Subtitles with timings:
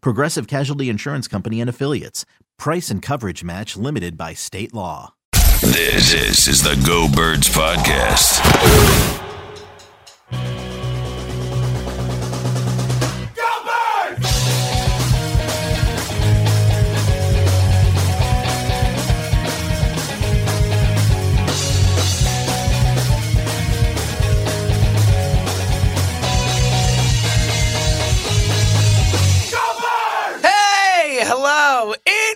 [0.00, 2.24] Progressive Casualty Insurance Company and Affiliates.
[2.58, 5.14] Price and coverage match limited by state law.
[5.60, 8.42] This, is the Go Birds Podcast.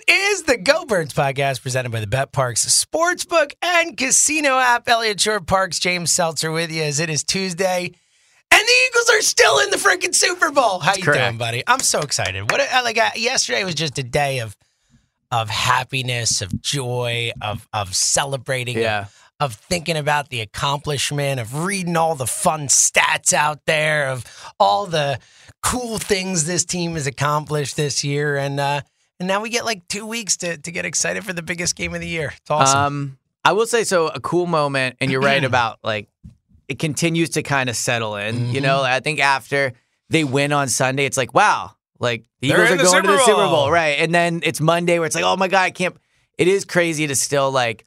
[0.07, 4.87] It is the Go Birds podcast presented by the BetPARX Sportsbook and Casino app.
[4.89, 7.91] Eliot Shorr-Parks, James Seltzer with you as it is Tuesday.
[8.53, 10.79] And the Eagles are still in the freaking Super Bowl.
[10.79, 11.21] How you correct.
[11.23, 11.63] doing, buddy?
[11.67, 12.49] I'm so excited.
[12.51, 14.55] What I- like I, yesterday was just a day of
[15.31, 21.95] of happiness, of joy, of of celebrating, of- of thinking about the accomplishment, of reading
[21.95, 24.25] all the fun stats out there, of
[24.59, 25.19] all the
[25.63, 28.81] cool things this team has accomplished this year, and uh,
[29.21, 31.93] and now we get like two weeks to to get excited for the biggest game
[31.93, 32.33] of the year.
[32.35, 32.79] It's awesome.
[32.79, 34.07] Um, I will say so.
[34.07, 36.09] A cool moment, and you're right about like
[36.67, 38.49] it continues to kind of settle in.
[38.53, 38.93] You know, Mm-hmm.
[38.93, 39.73] I think after
[40.09, 43.07] they win on Sunday, it's like wow, like the They're Eagles are the going to
[43.11, 43.49] the Super Super Bowl.
[43.65, 43.99] Bowl, right?
[43.99, 45.95] And then it's Monday where it's like, oh my god, I can't.
[46.37, 47.85] It is crazy to still like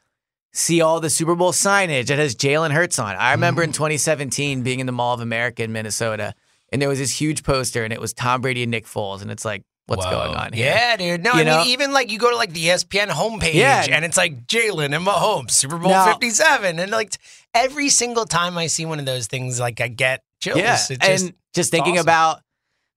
[0.53, 3.17] see all the Super Bowl signage that has Jalen Hurts on.
[3.17, 3.71] I remember Mm-hmm.
[3.71, 6.35] in 2017 being in the Mall of America in Minnesota,
[6.71, 9.31] and there was this huge poster, and it was Tom Brady and Nick Foles, and
[9.33, 10.11] it's like, what's Whoa.
[10.11, 10.67] going on here?
[10.67, 11.23] Yeah, dude.
[11.23, 11.59] No, You I know?
[11.59, 13.87] mean, even like you go to like the ESPN homepage Yeah.
[13.91, 16.79] and it's like Jalen and Mahomes, Super Bowl Now- 57.
[16.79, 17.15] And like
[17.55, 20.59] every single time I see one of those things, like I get chills.
[20.59, 22.05] Yeah, just, and just thinking awesome.
[22.07, 22.41] about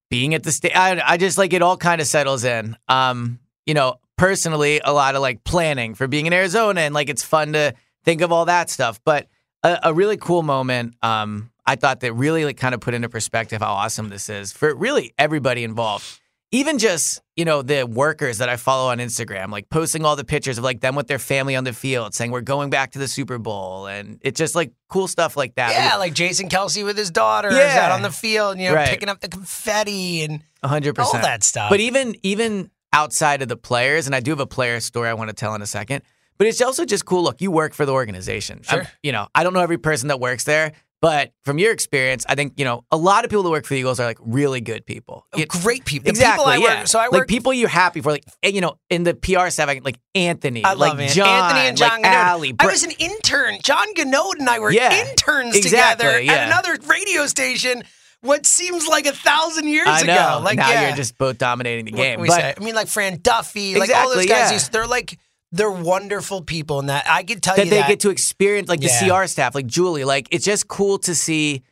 [0.09, 2.77] being at the state, I, I just like it all kind of settles in.
[2.87, 7.09] Um, you know, personally, a lot of like planning for being in Arizona, and like
[7.09, 7.73] it's fun to
[8.05, 9.01] think of all that stuff.
[9.03, 9.27] But
[9.63, 13.09] a, a really cool moment, um, I thought that really like kind of put into
[13.09, 16.05] perspective how awesome this is for really everybody involved.
[16.51, 20.23] Even just you know the workers that I follow on Instagram, like posting all the
[20.23, 22.99] pictures of like them with their family on the field, saying we're going back to
[22.99, 25.71] the Super Bowl, and it's just like cool stuff like that.
[25.71, 27.85] yeah, like Jason Kelce with his daughter is Yeah.
[27.87, 28.87] out on the field, you know, Right.
[28.87, 31.69] picking up the confetti and hundred percent all that stuff.
[31.69, 35.13] But even even outside of the players, and I do have a player story I
[35.15, 36.01] want to tell in a second.
[36.37, 37.23] But it's also just cool.
[37.23, 38.61] Look, you work for the organization.
[38.69, 38.91] I'm- Sure.
[39.03, 40.71] you know, I don't know every person that works there,
[41.01, 43.73] but from your experience, I think you know a lot of people that work for
[43.73, 45.25] the Eagles are like really good people.
[45.33, 46.05] Oh, you- great people.
[46.05, 46.43] The exactly.
[46.45, 46.83] people I work- yeah.
[46.85, 48.11] so I work, like people you're happy for.
[48.11, 51.13] Like and, you know, in the PR staff, I, like Anthony, I love like it.
[51.13, 52.05] John, Anthony and John like.
[52.05, 53.57] Allie, I was an intern.
[53.63, 56.33] John Gonoude and I were Yeah, interns exactly, together yeah.
[56.33, 57.83] at another radio station.
[58.21, 60.13] What seems like a thousand years I know.
[60.13, 60.39] ago.
[60.43, 60.87] Like now yeah.
[60.87, 62.19] you're just both dominating the game.
[62.25, 62.59] but?
[62.59, 64.51] I mean, like Fran Duffy, like all those guys.
[64.51, 64.69] yeah.
[64.71, 65.19] They're like
[65.57, 68.09] they're wonderful people, and that I could tell you that you they that get to
[68.09, 70.03] experience like the CR staff, like Julie.
[70.05, 71.63] Like it's just cool to see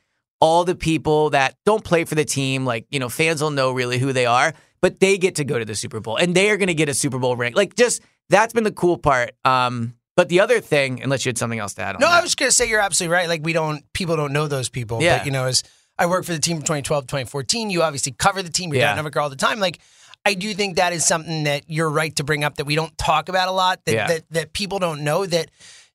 [0.41, 2.65] all the people that don't play for the team.
[2.65, 5.57] Like you know, fans will know really who they are, but they get to go
[5.57, 7.53] to the Super Bowl and they are going to get a Super Bowl ring.
[7.53, 9.31] Like just that's been the cool part.
[9.45, 12.19] Um, but the other thing, unless you had something else to add on, No, that.
[12.19, 13.27] I was gonna say you're absolutely right.
[13.27, 15.01] Like we don't, people don't know those people.
[15.01, 15.17] Yeah.
[15.19, 15.61] But you know, as
[15.99, 18.71] I work for the team from 2012 to 2014, you obviously cover the team.
[18.73, 18.95] You're Yeah.
[18.95, 19.59] down all the time.
[19.59, 19.79] Like
[20.25, 22.97] I do think that is something that you're right to bring up that we don't
[22.97, 23.83] talk about a lot.
[23.85, 24.07] That Yeah.
[24.07, 25.51] that, that people don't know that.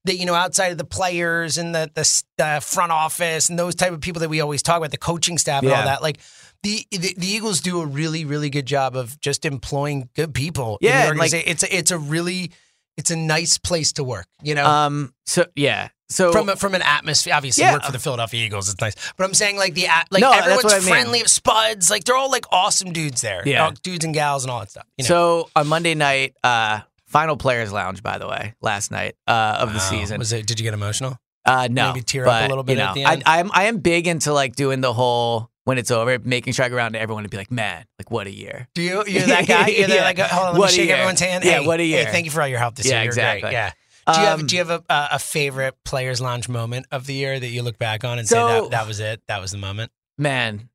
[0.07, 3.75] That you know, outside of the players and the, the the front office and those
[3.75, 6.21] type of people that we always talk about, the coaching staff and all that, like
[6.63, 10.79] the, the the Eagles do a really really good job of just employing good people.
[10.81, 12.51] in Yeah, like- it's a, it's a really
[12.97, 14.27] it's a nice place to work.
[14.43, 17.33] You know, um, so yeah, so from a, from an atmosphere.
[17.35, 17.73] Obviously, Yeah.
[17.75, 18.69] work for the Philadelphia Eagles.
[18.69, 20.89] It's nice, but I'm saying like the at- like No, everyone's I mean.
[20.89, 21.21] friendly.
[21.21, 23.43] Spuds, like they're all like awesome dudes there.
[23.47, 23.69] Yeah.
[23.69, 24.87] Uh, dudes and gals and all that stuff.
[24.99, 25.09] You know?
[25.09, 29.71] so on Monday night, uh, final players lounge, by the way, last night uh, of
[29.73, 29.85] the Wow.
[29.91, 30.19] season.
[30.19, 30.47] was it?
[30.47, 31.17] Did you get emotional?
[31.47, 33.23] Uh, no, Maybe tear up a little bit you at know, the I, end?
[33.27, 36.69] I'm I am big into like doing the whole when it's over, making sure I
[36.69, 38.69] go around to everyone and be like, man, like what a year.
[38.75, 39.05] Do you?
[39.07, 39.67] You're that guy.
[39.69, 40.05] You're there Yeah.
[40.05, 40.97] like, hold on, let What me shake year.
[40.97, 41.43] everyone's hand.
[41.45, 42.07] Yeah, hey, what a hey, year.
[42.07, 43.05] thank you for all your help this Yeah, year.
[43.07, 43.53] Exactly.
[43.53, 43.73] Yeah.
[44.07, 47.15] Do you have Um, Do you have a, a, favorite players lounge moment of the
[47.15, 49.23] year that you look back on and say that that was it?
[49.29, 49.93] That was the moment.
[50.19, 50.69] Man,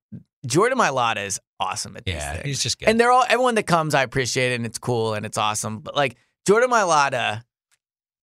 [0.46, 2.46] Jordan Mailata is awesome at these Yeah, things.
[2.46, 2.88] he's just good.
[2.90, 5.80] And they're all everyone that comes, I appreciate it and it's cool and it's awesome.
[5.80, 6.16] But like
[6.48, 7.44] Jordan Mailata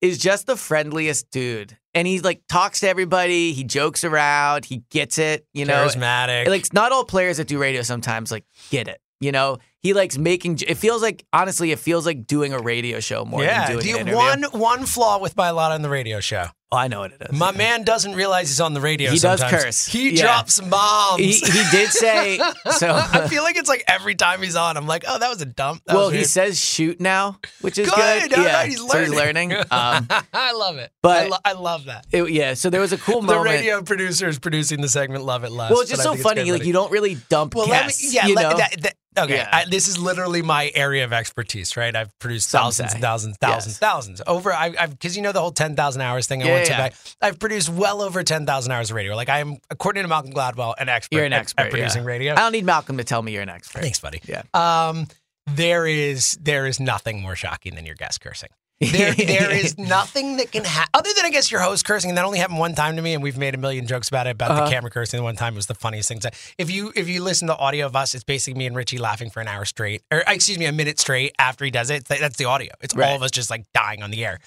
[0.00, 1.76] is just the friendliest dude.
[1.94, 5.87] And he like talks to everybody, he jokes around, he gets it, you know.
[5.87, 6.49] charismatic.
[6.49, 9.00] Like not all players that do radio sometimes like get it.
[9.20, 10.58] You know, he likes making.
[10.67, 13.67] It feels like honestly, it feels like doing a radio show more yeah.
[13.69, 14.17] than doing Do you, an interview.
[14.52, 16.46] one one flaw with my lot on the radio show.
[16.70, 17.38] Oh, I know what it is.
[17.38, 19.11] My man doesn't realize he's on the radio.
[19.11, 19.84] He does curse.
[19.84, 20.23] He Yeah.
[20.23, 21.20] drops bombs.
[21.20, 22.38] he, he did say
[22.79, 22.88] so.
[22.94, 25.44] I feel like it's like every time he's on, I'm like, oh, that was a
[25.44, 25.82] dump.
[25.85, 28.31] That well, he says shoot now, which is Good.
[28.31, 28.38] good.
[28.38, 29.50] Yeah, right, he's so he's learning.
[29.50, 29.64] learning.
[29.70, 30.90] Um, I love it.
[31.02, 32.06] but- I, lo- I love that.
[32.11, 33.44] it- yeah, so there was a cool The moment.
[33.49, 35.25] The radio producer is producing the segment.
[35.25, 35.70] Love it, less.
[35.70, 36.50] well, it's just so funny.
[36.52, 38.56] Like you don't really dump Well, let me, yeah, you let- know?
[38.56, 39.37] that- that- okay.
[39.37, 39.49] Yeah.
[39.52, 41.95] I, this is literally my area of expertise, right?
[41.97, 43.79] I've produced thousands and thousands, thousands, Yes.
[43.79, 44.53] thousands over.
[44.53, 46.43] I, I've because you know the whole ten thousand hours thing.
[46.43, 46.79] I Yeah, went to yeah.
[46.79, 46.95] back.
[47.21, 49.17] I've produced well over ten thousand hours of radio.
[49.17, 51.17] Like I am, according to Malcolm Gladwell, an expert.
[51.17, 52.09] You're an at- expert at, producing yeah.
[52.09, 52.33] radio.
[52.35, 53.83] I don't need Malcolm to tell me you're an expert.
[53.83, 54.21] Thanks, buddy.
[54.27, 54.43] Yeah.
[54.55, 55.07] Um,
[55.47, 58.51] there is there is nothing more shocking than your guest cursing.
[58.90, 62.19] There, there is nothing that can happen other than I guess your host cursing, and
[62.19, 64.31] that only happened one time to me, and we've made a million jokes about it.
[64.31, 64.64] About Uh-huh.
[64.64, 66.19] the camera cursing, the one time it was the funniest thing.
[66.20, 68.99] To, if you if you listen to audio of us, it's basically me and Richie
[68.99, 72.05] laughing for an hour straight, or excuse me, a minute straight after he does it.
[72.06, 72.73] That's the audio.
[72.81, 74.38] It's all of us just like dying on the air.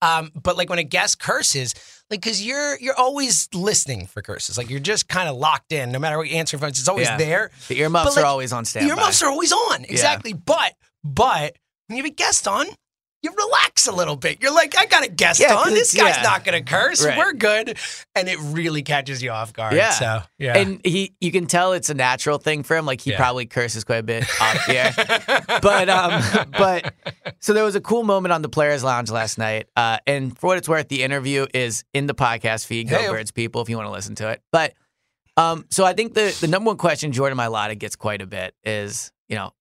[0.00, 1.74] Um, but like when a guest curses,
[2.10, 5.92] like because you're you're always listening for curses, like you're just kind of locked in.
[5.92, 7.18] No matter what you answer phones, it's always Yeah.
[7.18, 7.50] there.
[7.68, 8.94] The earmuffs But, like, are always on standby.
[8.94, 9.84] The earmuffs are always on.
[9.84, 10.32] Exactly.
[10.32, 10.72] But
[11.04, 11.54] but
[11.86, 12.66] when you have a guest on,
[13.22, 14.42] you relax a little bit.
[14.42, 15.70] You're like, I got a guest Yeah, on.
[15.70, 16.22] This guy's yeah.
[16.22, 17.04] not gonna curse.
[17.04, 17.16] Right.
[17.16, 17.78] We're good.
[18.14, 19.74] And it really catches you off guard.
[19.74, 19.90] Yeah.
[19.90, 20.56] So yeah.
[20.58, 22.84] And he, you can tell it's a natural thing for him.
[22.84, 23.16] Like he Yeah.
[23.18, 25.58] probably curses quite a bit off the air.
[25.62, 26.22] but um,
[26.58, 26.94] but
[27.40, 29.68] so there was a cool moment on the Players Lounge last night.
[29.76, 32.88] Uh, and for what it's worth, the interview is in the podcast feed.
[32.88, 33.08] Go Hey.
[33.08, 34.42] Birds, people, if you want to listen to it.
[34.50, 34.74] But
[35.36, 38.54] um, so I think the the number one question Jordan Mailata gets quite a bit
[38.64, 39.52] is, you know,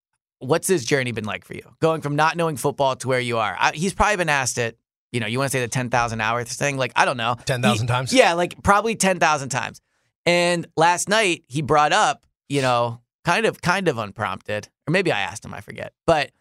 [0.41, 3.37] what's this journey been like for you, going from not knowing football to where you
[3.37, 3.55] are?
[3.57, 4.77] I, he's probably been asked it.
[5.11, 6.77] You know, you want to say the ten thousand hours thing?
[6.77, 8.13] Like I don't know, 10,000 times?
[8.13, 9.81] Yeah, like probably ten thousand times.
[10.25, 15.11] And last night he brought up, you know, kind of kind of unprompted, or maybe
[15.11, 15.93] I asked him, I forget.
[16.05, 16.31] But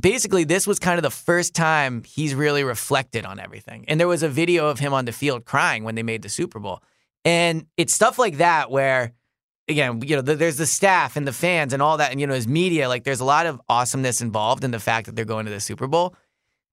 [0.00, 3.84] basically this was kind of the first time he's really reflected on everything.
[3.88, 6.28] And there was a video of him on the field crying when they made the
[6.28, 6.82] Super Bowl.
[7.24, 9.12] And it's stuff like that where
[9.68, 12.26] again, you know, th- there's the staff and the fans and all that and you
[12.26, 15.24] know, his media, like there's a lot of awesomeness involved in the fact that they're
[15.24, 16.14] going to the Super Bowl.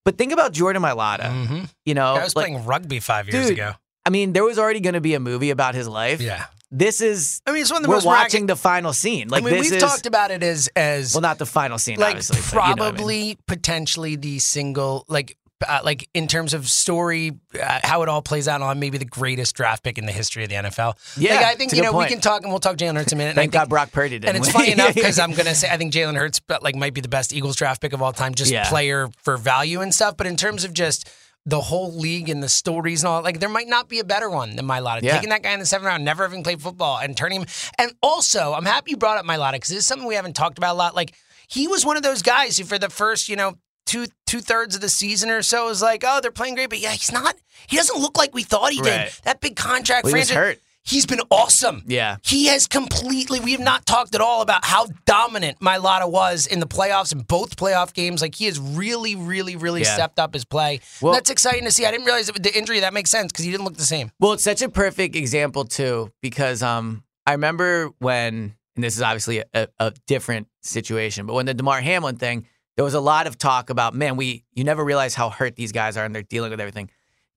[0.03, 3.47] But think about Jordan Mailata, hmm you know, I was like, playing rugby five years
[3.47, 3.73] Dude, ago.
[4.05, 6.21] I mean, there was already going to be a movie about his life.
[6.21, 6.45] Yeah.
[6.71, 9.29] This is I mean, it's one of the we're most watching the final scene.
[9.29, 11.99] Like I mean, we've is talked about it as as well, not the final scene,
[11.99, 12.37] like obviously.
[12.53, 12.95] but you know I mean.
[12.95, 17.31] probably potentially the single like uh, like in terms of story
[17.61, 20.43] uh, how it all plays out on maybe the greatest draft pick in the history
[20.43, 20.95] of the NFL.
[21.17, 23.17] Yeah, like, I think you know we can talk and we'll talk Jalen Hurts in
[23.17, 23.31] a minute.
[23.31, 24.27] and I Thank think- God Brock Purdy did.
[24.27, 26.93] and it's funny enough because I'm gonna say I think Jalen Hurts but, like might
[26.93, 28.67] be the best Eagles draft pick of all time, just Yeah.
[28.67, 30.17] player for value and stuff.
[30.17, 31.09] But in terms of just
[31.45, 34.29] the whole league and the stories and all, like there might not be a better
[34.29, 35.03] one than Mailata.
[35.03, 35.13] Yeah.
[35.13, 37.47] Taking that guy in the seventh round, never having played football, and turning him.
[37.77, 40.57] And also, I'm happy you brought up Mailata because this is something we haven't talked
[40.57, 40.95] about a lot.
[40.95, 41.13] Like
[41.47, 43.55] he was one of those guys who, for the first, you know.
[43.87, 46.79] Two two thirds of the season or so is like, oh, they're playing great, but
[46.79, 47.35] yeah, he's not.
[47.67, 49.05] He doesn't look like we thought he Right.
[49.05, 49.13] did.
[49.23, 50.59] That big contract, Well, franchise- hurt.
[50.87, 51.83] He's been awesome.
[51.87, 52.17] Yeah.
[52.23, 56.59] He has completely, we have not talked at all about how dominant Mailata was in
[56.59, 58.21] the playoffs in both playoff games.
[58.21, 59.95] Like he has really, really, really Yeah.
[59.95, 60.81] stepped up his play.
[61.01, 61.87] Well- That's exciting to see.
[61.87, 64.11] I didn't realize with the injury, that makes sense because he didn't look the same.
[64.19, 69.01] Well, it's such a perfect example too, because um, I remember when, and this is
[69.01, 72.45] obviously a, a different situation, but when the Damar Hamlin thing,
[72.75, 75.71] there was a lot of talk about, man, we you never realize how hurt these
[75.71, 76.89] guys are and they're dealing with everything.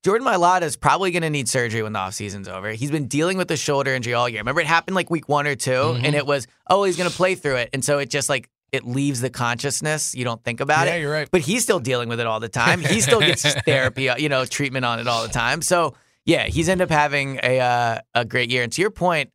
[0.05, 2.71] Jordan Mailata is probably going to need surgery when the offseason's over.
[2.71, 4.41] He's been dealing with the shoulder injury all year.
[4.41, 6.05] Remember, it happened like week one or 2 Mm-hmm.
[6.05, 8.49] and it was, oh, he's going to play through it, and so it just like
[8.71, 10.15] it leaves the consciousness.
[10.15, 10.97] You don't think about Yeah, it.
[10.97, 11.29] Yeah, you're right.
[11.31, 12.81] But he's still dealing with it all the time.
[12.81, 15.63] He still gets therapy, uh, you know, treatment on it all the time.
[15.63, 15.95] So
[16.27, 18.63] yeah, he's ended up having a uh, a great year.
[18.63, 19.31] And to your point,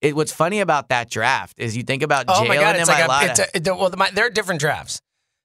[0.00, 2.76] it, what's funny about that draft is you think about Oh Jalen my God.
[2.76, 5.00] and It's like a, it's a, well, the, Mi- they're different drafts.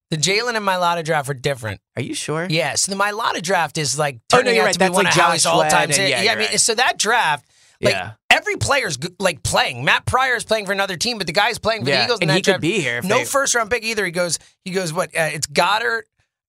[0.10, 1.82] The Jalen and Mailata draft are different.
[1.98, 2.48] Are you sure?
[2.50, 2.76] Yeah.
[2.76, 4.74] So the Mailata draft is like Oh, no, turning out right.
[4.74, 5.90] to be That's one like of Howie's all time.
[5.92, 6.60] And- yeah, I mean, right.
[6.62, 7.46] so that draft,
[7.82, 8.12] like Yeah.
[8.30, 9.84] every player's like playing.
[9.84, 12.20] Matt Pryor is playing for another team, but the guy's playing for Yeah, the Eagles.
[12.20, 14.06] in and that he could be here No they- first round pick either.
[14.06, 15.10] He goes, he goes, what?
[15.10, 16.04] Uh, it's Goedert.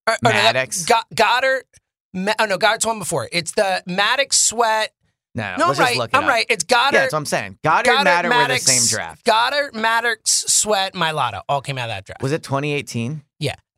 [0.06, 0.84] Or, or no, that- Maddox.
[0.84, 1.62] Go- Goedert.
[2.14, 3.28] Ma- oh no, Goedert's one before.
[3.32, 4.92] It's the Maddox Sweat.
[5.34, 6.10] No, no, No, I'm let's just right.
[6.14, 6.30] I'm up.
[6.30, 6.46] right.
[6.48, 6.92] It's Goedert.
[6.92, 7.58] Yeah, that's what I'm saying.
[7.64, 9.24] Goedert, and Matter were the same draft.
[9.26, 12.22] Goedert, Maddox, Sweat, Mailata all came out of that draft.
[12.22, 13.22] Was it 2018?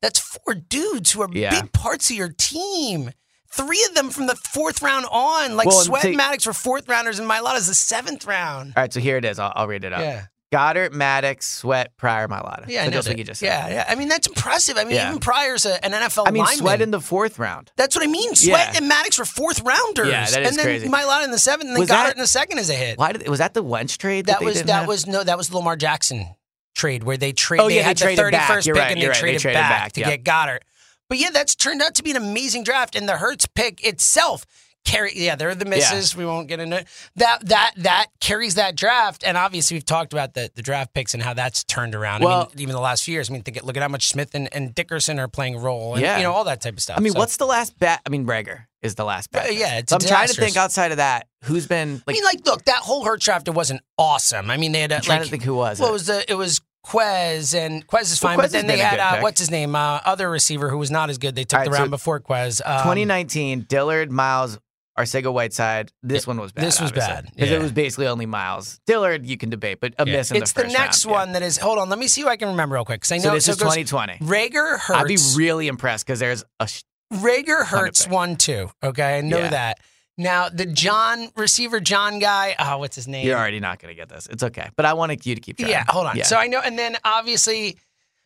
[0.03, 1.51] That's four dudes who are Yeah.
[1.61, 3.11] big parts of your team.
[3.53, 5.57] Three of them from the fourth round on.
[5.57, 8.75] Like Well, Sweat and Maddox were fourth rounders, and Mailata's the seventh round.
[8.77, 9.39] All right, so here it is.
[9.39, 10.01] I'll, I'll read it up.
[10.01, 10.27] Yeah.
[10.53, 12.65] Goedert, Maddox, Sweat, Pryor, Mailata.
[12.67, 13.13] Yeah, I know just that.
[13.13, 13.47] what you just said.
[13.47, 13.85] Yeah, yeah.
[13.89, 14.77] I mean, that's impressive.
[14.77, 15.09] I mean, Yeah.
[15.11, 16.59] even Pryor's a, an NFL I mean, lineman.
[16.59, 17.71] Sweat in the fourth round.
[17.77, 18.35] That's what I mean.
[18.35, 18.79] Sweat Yeah.
[18.79, 20.09] and Maddox were fourth rounders.
[20.09, 20.89] Yeah, that is and then crazy.
[20.89, 22.99] Mailata in the seventh, and then Was Goedert that- in the second is a hit.
[22.99, 24.27] Why did was that the Wentz trade?
[24.27, 24.89] That they was that have?
[24.89, 26.35] was no that was Lamar Jackson
[26.81, 28.65] trade where they trade Oh, they yeah, they the traded back.
[28.67, 29.15] You're pick right, and they right.
[29.15, 30.17] They traded, traded back, back, to yeah.
[30.17, 30.61] get Goedert.
[31.09, 34.47] But yeah, that's turned out to be an amazing draft, and the Hurts pick itself
[34.85, 35.13] carry.
[35.15, 36.17] Yeah, there are the misses.
[36.17, 36.87] We won't get into it.
[37.17, 37.45] that.
[37.49, 41.23] That that carries that draft, and obviously we've talked about the, the draft picks and
[41.23, 42.23] how that's turned around.
[42.23, 43.29] I Well- mean, even the last few years.
[43.29, 45.95] I mean, think look at how much Smith and, and Dickerson are playing a role,
[45.95, 46.17] and Yeah.
[46.17, 46.97] you know all that type of stuff.
[46.97, 48.01] I mean, So- what's the last bat?
[48.07, 49.47] I mean, Reagor is the last bet.
[49.49, 51.27] Uh, yeah, it's So I'm trying to think outside of that.
[51.45, 52.15] Who's been I like?
[52.15, 54.51] mean, like, look, that whole Hurts draft it wasn't awesome.
[54.51, 55.91] I mean, they had a, I'm trying like, to think who was Well, it.
[55.91, 58.79] it was the, it was Quez and Quez is Well, fine, Quez but then they
[58.79, 61.35] had uh, what's his name, uh, other receiver who was not as good.
[61.35, 62.61] They took All the round so before Quez.
[62.65, 64.59] Um, 2019, Dillard, Miles,
[64.99, 65.93] Arcega Whiteside.
[66.03, 66.65] This one was bad.
[66.65, 67.57] this was bad, because yeah.
[67.57, 68.81] it was basically only Miles.
[68.87, 70.17] Dillard, you can debate, but a yeah.
[70.17, 71.19] miss in It's the the, next round, yeah.
[71.21, 71.59] one that is.
[71.59, 73.31] Hold on, let me see who I can remember real quick because I know So
[73.35, 74.19] this it is goes 2020.
[74.25, 74.91] Reagor Hurts.
[75.01, 76.67] I'd be really impressed because there's a.
[76.67, 76.83] Sh-
[77.13, 78.71] Reagor Hurts one two.
[78.83, 79.49] Okay, I know Yeah.
[79.49, 79.79] that.
[80.21, 82.55] Now the John receiver John guy.
[82.59, 83.27] Oh, what's his name?
[83.27, 84.29] you're already not going to get this.
[84.31, 85.71] It's okay, but I wanted you to keep trying.
[85.71, 86.17] yeah, hold on.
[86.17, 86.25] Yeah.
[86.25, 87.73] So I know, and then obviously,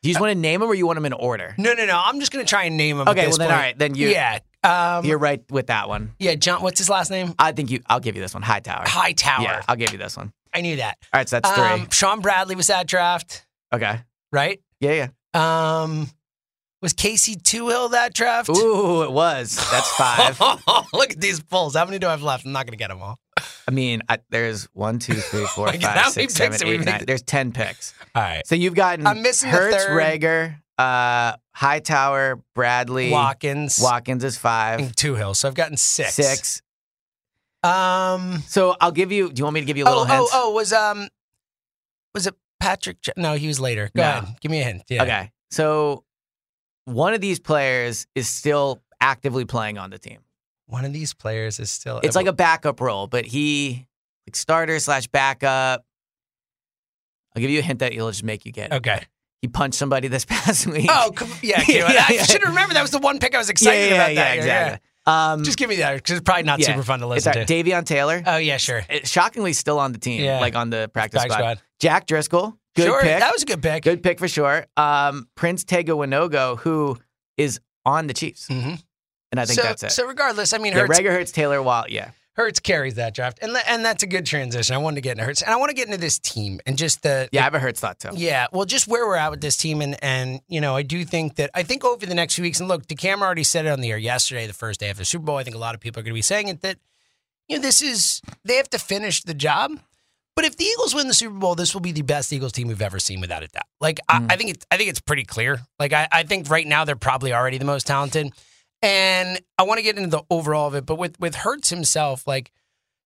[0.02, 1.54] Do you just want to name them or you want them in order?
[1.56, 2.00] no, no, no.
[2.04, 3.52] I'm just gonna try and name at Okay, well then, point.
[3.52, 4.08] all right, then you.
[4.08, 4.40] yeah.
[4.64, 6.14] Um, You're right with that one.
[6.18, 6.62] yeah, John.
[6.62, 7.34] What's his last name?
[7.38, 7.80] I think you.
[7.86, 8.42] I'll give you this one.
[8.42, 8.84] Hightower.
[8.86, 9.42] High Tower.
[9.42, 10.32] Yeah, I'll give you this one.
[10.54, 10.96] I knew that.
[11.12, 11.64] All right, so that's three.
[11.82, 14.00] Um, Shaun Bradley was that draft, okay.
[14.32, 14.60] right?
[14.80, 15.82] Yeah, yeah.
[15.82, 16.08] Um,
[16.84, 18.48] was Casey Toohill that draft?
[18.50, 19.56] Ooh, it was.
[19.72, 20.38] That's five.
[20.92, 21.74] Look at these polls.
[21.74, 22.44] How many do I have left?
[22.46, 23.18] I'm not going to get them all.
[23.66, 26.68] I mean, I, there's one, two, three, four, five, how many six, picks seven, did
[26.68, 27.06] we eight, make?
[27.06, 27.94] There's ten picks.
[28.14, 28.46] All right.
[28.46, 29.86] So you've gotten I'm missing Hurts.
[29.86, 35.34] Reagor, uh, Hightower, Bradley, Watkins Watkins is five, and Toohill.
[35.34, 36.14] So I've gotten six.
[36.14, 36.62] six.
[37.62, 38.42] Um.
[38.46, 39.32] So I'll give you.
[39.32, 40.20] Do you want me to give you a little Oh, hint?
[40.20, 41.08] oh, oh, was um,
[42.12, 43.00] was it Patrick?
[43.00, 43.90] Jo- No, he was later.
[43.96, 44.08] Go No.
[44.10, 44.36] ahead.
[44.40, 44.82] Give me a hint.
[44.90, 45.02] Yeah.
[45.04, 45.32] Okay.
[45.50, 46.04] So
[46.84, 50.18] one of these players is still actively playing on the team.
[50.66, 52.00] One of these players is still.
[52.02, 53.86] It's like a backup role, but he
[54.26, 55.84] like starter slash backup.
[57.36, 58.72] I'll give you a hint that it'll just make you get.
[58.72, 58.76] it.
[58.76, 59.02] Okay.
[59.42, 60.86] He punched somebody this past week.
[60.90, 61.58] Oh, come, yeah.
[61.62, 64.14] okay, Yeah, I should remember that was the one pick I was excited yeah, about.
[64.14, 64.88] yeah, that year, exactly.
[65.06, 66.66] Um, Just give me that because it's probably not yeah.
[66.68, 67.46] super fun to it's listen all right.
[67.48, 67.54] to.
[67.64, 68.22] Davion Taylor.
[68.26, 68.80] oh yeah, sure.
[68.88, 70.40] It- shockingly still on the team, Yeah.
[70.40, 71.38] like on the practice Back squad.
[71.38, 71.62] squad.
[71.78, 73.18] Jack Driscoll, good sure, pick.
[73.20, 73.82] that was a good pick.
[73.84, 74.66] good pick for sure.
[74.76, 76.98] Um, Prince Tega Wanogho, who
[77.36, 78.82] is on the Chiefs, Mhm.
[79.32, 79.92] and I think so, that's it.
[79.92, 82.10] So regardless, I mean, yeah, Hurts, Reagor Hurts, Taylor, Wall, yeah.
[82.36, 84.74] Hurts carries that draft, and and that's a good transition.
[84.74, 86.76] I wanted to get into Hurts, and I want to get into this team and
[86.76, 88.08] just the Yeah, I have a Hurts thought too.
[88.14, 91.04] Yeah, well, just where we're at with this team, and and you know, I do
[91.04, 93.68] think that I think over the next few weeks, and look, DeCam already said it
[93.68, 95.36] on the air yesterday, the first day of the Super Bowl.
[95.36, 96.78] I think a lot of people are going to be saying it that
[97.46, 99.78] you know this is they have to finish the job.
[100.36, 102.66] But if the Eagles win the Super Bowl, this will be the best Eagles team
[102.68, 103.66] we've ever seen, without a doubt.
[103.80, 104.32] Like I, mm.
[104.32, 105.60] I think it's I think it's pretty clear.
[105.78, 108.32] Like I, I think right now they're probably already the most talented,
[108.82, 110.86] and I want to get into the overall of it.
[110.86, 112.50] But with with Hurts himself, like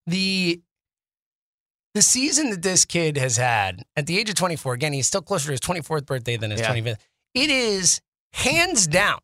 [0.06, 0.62] the
[1.94, 5.22] the season that this kid has had at the age of 24, again, he's still
[5.22, 6.72] closer to his 24th birthday than his Yeah.
[6.72, 6.98] 25th.
[7.34, 8.00] It is
[8.32, 9.18] hands down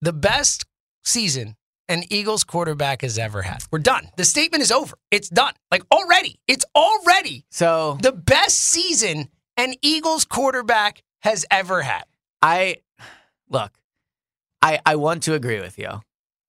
[0.00, 0.64] the best
[1.04, 1.56] season
[1.88, 3.62] an Eagles quarterback has ever had.
[3.70, 4.08] We're done.
[4.16, 4.96] The statement is over.
[5.10, 5.52] It's done.
[5.70, 6.38] Like already.
[6.48, 12.04] It's already So the best season an Eagles quarterback has ever had.
[12.42, 12.76] I
[13.48, 13.72] look,
[14.62, 16.00] I I want to agree with you.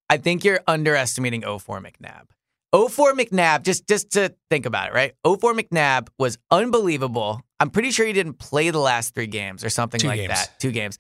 [0.09, 2.27] I think you're underestimating 04 McNabb.
[2.73, 5.13] 04 McNabb, just just to think about it, right?
[5.25, 7.41] 04 McNabb was unbelievable.
[7.59, 10.29] I'm pretty sure he didn't play the last three games or something Two like games.
[10.33, 10.59] that.
[10.59, 10.99] Two games.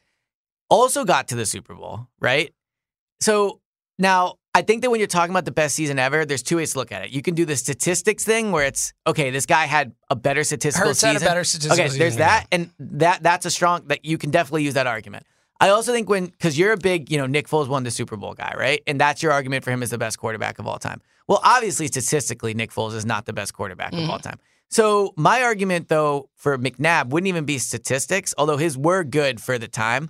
[0.69, 2.53] Also got to the Super Bowl, right?
[3.19, 3.59] So
[3.97, 6.73] now I think that when you're talking about the best season ever, there's two ways
[6.73, 7.11] to look at it.
[7.11, 10.89] You can do the statistics thing where it's okay, this guy had a better statistical
[10.89, 11.15] Hurts season.
[11.15, 14.17] had a better statistical Okay, season there's that, and that that's a strong that you
[14.17, 15.25] can definitely use that argument.
[15.59, 18.15] I also think when because you're a big, you know, Nick Foles won the Super
[18.15, 18.81] Bowl guy, right?
[18.87, 21.01] And that's your argument for him as the best quarterback of all time.
[21.27, 24.29] Well, obviously, statistically, Nick Foles is not the best quarterback of all mm-hmm.
[24.29, 24.39] time.
[24.69, 29.57] So my argument, though, for McNabb wouldn't even be statistics, although his were good for
[29.57, 30.09] the time.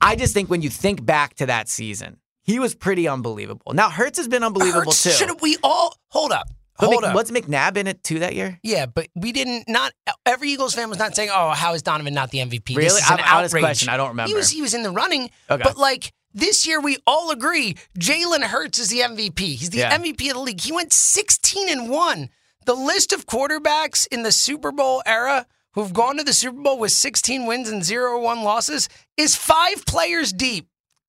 [0.00, 3.72] I just think when you think back to that season, he was pretty unbelievable.
[3.74, 5.10] Now Hurts has been unbelievable Hurts, too.
[5.10, 6.46] Shouldn't we all hold up?
[6.78, 7.14] But Hold Mc- up.
[7.14, 8.58] Was McNabb in it too that year?
[8.64, 9.68] Yeah, but we didn't.
[9.68, 9.92] Not
[10.26, 12.84] every Eagles fan was not saying, "Oh, how is Donovan not the MVP?" Really?
[12.88, 13.62] This is an I'm- honest outrage.
[13.62, 14.28] question, I don't remember.
[14.28, 15.62] He was he was in the running, Okay.
[15.62, 19.54] but like This year, we all agree Jalen Hurts is the MVP.
[19.54, 19.96] He's the Yeah.
[19.96, 20.60] MVP of the league.
[20.60, 22.28] He went 16 and 1.
[22.66, 26.76] The list of quarterbacks in the Super Bowl era who've gone to the Super Bowl
[26.76, 30.66] with 16 wins and 0 1 losses is five players deep.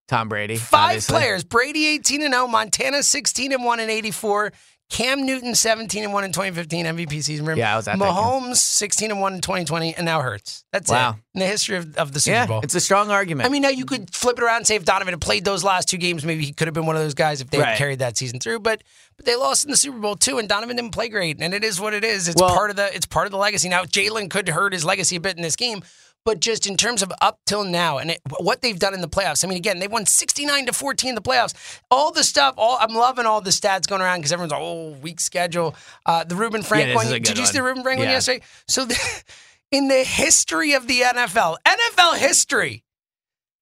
[0.08, 0.58] Tom Brady.
[0.58, 1.14] Five obviously.
[1.14, 1.44] players.
[1.44, 4.52] Brady 18 and 0, Montana 16 and 1 in 84,
[4.92, 7.44] Cam Newton 17 and 1 in 2015 MVP season.
[7.44, 7.60] Remember?
[7.60, 8.06] Yeah, I was at that.
[8.14, 10.64] Mahomes 16 and 1 in 2020 and now Hurts.
[10.72, 11.12] That's Wow.
[11.12, 11.16] it.
[11.34, 12.60] In the history of, of the Super Yeah, Bowl.
[12.62, 13.48] it's a strong argument.
[13.48, 15.64] I mean, now you could flip it around and say if Donovan had played those
[15.64, 17.70] last two games, maybe he could have been one of those guys if they Right.
[17.70, 18.60] had carried that season through.
[18.60, 18.84] But
[19.18, 21.38] but they lost in the Super Bowl too, and Donovan didn't play great.
[21.42, 22.28] And it is what it is.
[22.28, 23.70] It's Well- part of the it's part of the legacy.
[23.70, 25.82] Now Jalen could hurt his legacy a bit in this game,
[26.26, 29.08] but just in terms of up till now and it, what they've done in the
[29.08, 29.46] playoffs.
[29.46, 31.54] I mean, again, they won sixty nine to fourteen in the playoffs.
[31.90, 32.56] All the stuff.
[32.58, 35.76] All I'm loving all the stats going around because everyone's like, oh, weak schedule.
[36.06, 37.08] Uh, the Reuben Frank this one.
[37.22, 37.64] Did you see the.
[37.64, 38.44] Reuben Frank one yesterday?
[38.68, 38.86] So.
[38.96, 39.24] The,
[39.72, 42.84] In the history of the NFL, NFL history,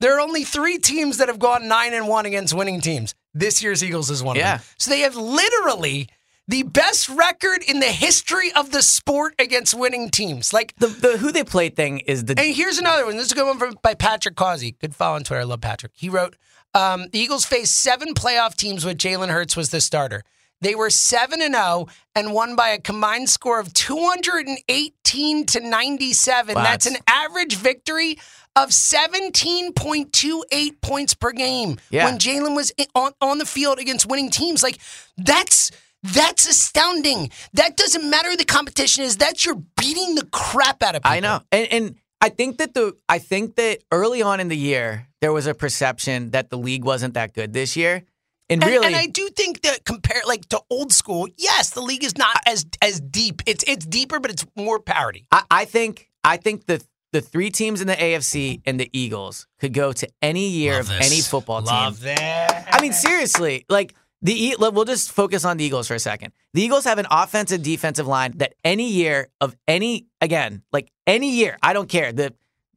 [0.02, 3.16] there are only three teams that have gone nine and one against winning teams.
[3.34, 4.56] This year's Eagles is one Yeah.
[4.56, 4.68] of them.
[4.78, 6.10] So they have literally
[6.48, 10.52] the best record in the history of the sport against winning teams.
[10.52, 13.16] Like, the, the who they play thing is the and here's another one.
[13.16, 14.72] This is a good one from by Patrick Causey.
[14.80, 15.42] Good follow on Twitter.
[15.42, 15.94] I love Patrick.
[15.96, 16.36] He wrote,
[16.74, 20.24] um, "The Eagles faced seven playoff teams with Jalen Hurts was the starter.
[20.60, 26.56] They were seven and zero and won by a combined score of 218 to 97.
[26.56, 28.18] Wow, That's that's- an average victory
[28.56, 32.06] of 17.28 points per game Yeah.
[32.06, 34.62] when Jalen was on, on the field against winning teams.
[34.64, 34.78] Like
[35.18, 35.72] that's
[36.04, 37.32] that's astounding.
[37.54, 39.18] That doesn't matter who the competition is.
[39.18, 41.12] That's you're beating the crap out of people.
[41.12, 44.58] I know, and and I think that the I think that early on in the
[44.58, 48.04] year there was a perception that the league wasn't that good this year,
[48.50, 51.82] and, And, really, and I do think that compare like to old school, yes, the
[51.82, 53.42] league is not as as deep.
[53.46, 55.28] It's it's deeper, but it's more parity.
[55.32, 56.84] I, I think I think the
[57.14, 60.90] the three teams in the AFC and the Eagles could go to any year of
[60.92, 61.68] any football team.
[61.74, 62.68] Love that.
[62.72, 66.34] I mean, seriously, like the E- we'll just focus on the Eagles for a second.
[66.54, 71.30] The Eagles have an offensive defensive line that any year of any again, like any
[71.32, 72.34] year, I don't care the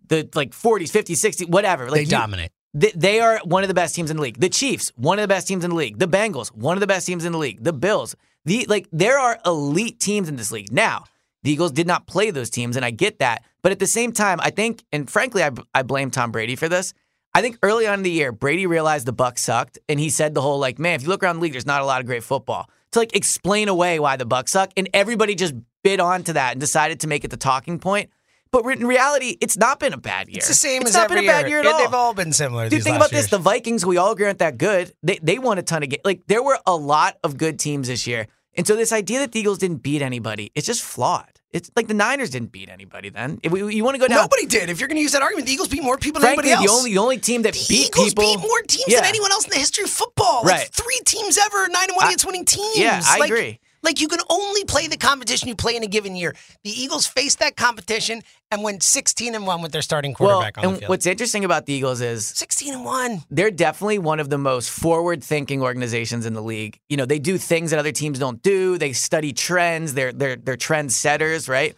[0.09, 1.85] the like 40s, 50s, 60s, whatever.
[1.85, 2.51] Like they you- dominate.
[2.75, 4.39] They, they are one of the best teams in the league.
[4.39, 5.99] The Chiefs, one of the best teams in the league.
[5.99, 7.65] The Bengals, one of the best teams in the league.
[7.65, 10.71] The Bills, the like there are elite teams in this league.
[10.71, 11.05] Now,
[11.43, 13.45] the Eagles did not play those teams, and I get that.
[13.63, 16.69] But at the same time, I think, and frankly, I, I blame Tom Brady for
[16.69, 16.93] this.
[17.37, 20.33] I think early on in the year, Brady realized the Bucs sucked, and he said
[20.33, 22.07] the whole like, "Man, if you look around the league, there's not a lot of
[22.07, 25.53] great football." To like explain away why the Bucs suck, and everybody just
[25.85, 28.09] bid onto that and decided to make it the talking point.
[28.53, 30.39] But in reality, it's not been a bad year.
[30.39, 31.59] It's the same It's as not every been a bad year.
[31.59, 31.79] year at all.
[31.79, 32.71] They've all been similar.
[32.71, 34.95] Dude, think about this: the Vikings, we all agree aren't that good.
[35.03, 36.01] They they won a ton of games.
[36.07, 39.33] Like there were a lot of good teams this year, and so this idea that
[39.33, 41.36] the Eagles didn't beat anybody, it's just flawed.
[41.57, 43.09] It's like the Niners didn't beat anybody.
[43.09, 44.69] Then if we, you want to go down, Nobody did.
[44.69, 46.67] If you're going to use that argument, the Eagles beat more people than frankly, anybody
[46.67, 49.01] the only the only team that the beat Eagles people beat more teams Yeah.
[49.01, 50.43] than anyone else in the history of football.
[50.45, 50.69] Like Right.
[50.73, 52.79] three teams ever, nine and one against winning teams.
[52.79, 53.59] Yeah, I like, agree.
[53.87, 56.35] Like you can only play the competition you play in a given year.
[56.65, 58.21] The Eagles faced that competition
[58.51, 60.89] and went 16 and one with their starting Well, quarterback on the and field.
[60.89, 63.23] what's interesting about the Eagles is 16 and one.
[63.31, 66.81] they're definitely one of the most forward-thinking organizations in the league.
[66.89, 68.77] You know, they do things that other teams don't do.
[68.77, 69.95] They study trends.
[69.95, 71.77] They're they're they're trend setters, right?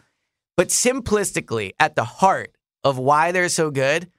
[0.57, 4.09] But simplistically, at the heart of why they're so good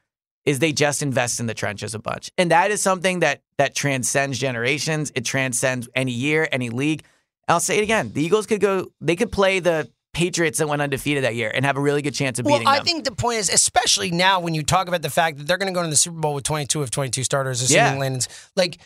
[0.44, 2.30] is they just invest in the trenches a bunch.
[2.38, 5.10] And that is something that that transcends generations.
[5.16, 7.02] It transcends any year, any league.
[7.50, 8.12] I'll say it again.
[8.12, 11.64] The Eagles could go they could play the Patriots that went undefeated that year and
[11.64, 12.80] have a really good chance of Well, beating them.
[12.80, 15.56] I think the point is, especially now when you talk about the fact that they're
[15.58, 17.98] going to go to the Super Bowl with 22 of 22 starters, assuming Yeah.
[17.98, 18.78] Landon's like,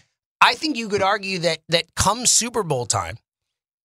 [0.43, 3.17] I think you could argue that that come Super Bowl time,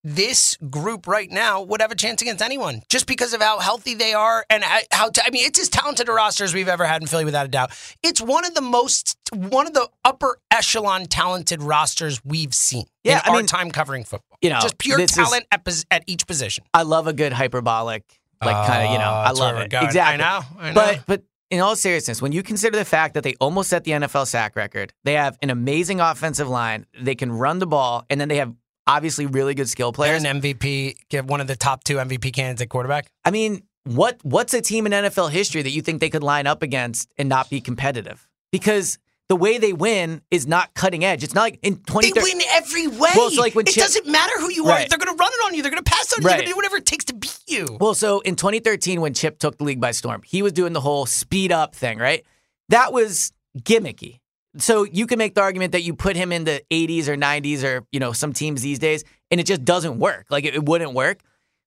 [0.04, 3.96] this group right now would have a chance against anyone just because of how healthy
[3.96, 6.86] they are and how- ta- I mean, it's as talented a roster as we've ever
[6.86, 7.72] had in Philly, without a doubt.
[8.04, 13.14] It's one of the most, one of the upper echelon talented rosters we've seen Yeah,
[13.16, 14.29] in I our mean, time covering football.
[14.42, 16.64] You know, just pure this is- talent at, at each position.
[16.74, 18.04] I love a good hyperbolic,
[18.44, 19.70] like kind of, you know, I ah, love it.
[19.70, 19.86] going.
[19.86, 20.24] Exactly.
[20.24, 20.74] I know, I know.
[20.74, 23.92] But but in all seriousness, when you consider the fact that they almost set the
[23.92, 28.22] NFL sack record, they have an amazing offensive line, they can run the ball, and
[28.22, 28.54] then they have
[28.88, 30.24] obviously really good skill players.
[30.24, 33.12] And an MVP, give one of the top two MVP candidates at quarterback.
[33.26, 36.48] I mean, what what's a team in NFL history that you think they could line
[36.48, 38.28] up against and not be competitive?
[38.52, 38.98] Because
[39.30, 41.24] the way they win is not cutting edge.
[41.24, 43.12] It's not like in 20 They win every way.
[43.16, 44.70] Well, so like when it Chip- doesn't matter who you are.
[44.70, 44.90] Right.
[44.90, 45.62] They're going to run it on you.
[45.62, 46.28] They're going to pass on you.
[46.28, 47.78] They're going to do whatever it takes to beat you.
[47.80, 50.82] Well, so in 2013, when Chip took the league by storm, he was doing the
[50.82, 52.26] whole speed up thing, right?
[52.70, 54.20] That was gimmicky.
[54.58, 57.64] So you can make the argument that you put him in the 80s or 90s
[57.64, 60.26] or you know some teams these days, and it just doesn't work.
[60.32, 61.20] Like it, it wouldn't work.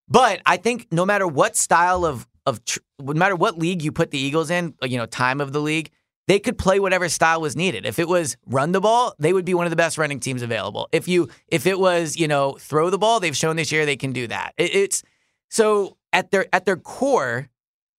[0.09, 3.93] But I think no matter what style of of tr- no matter what league you
[3.93, 5.91] put the Eagles in, you know, time of the league,
[6.33, 7.85] they could play whatever style was needed.
[7.85, 10.41] If it was run the ball, they would be one of the best running teams
[10.41, 10.89] available.
[10.91, 13.97] If you if it was you know throw the ball, they've shown this year they
[13.97, 14.55] can do that.
[14.57, 15.03] It, it's
[15.51, 17.51] so at their at their core,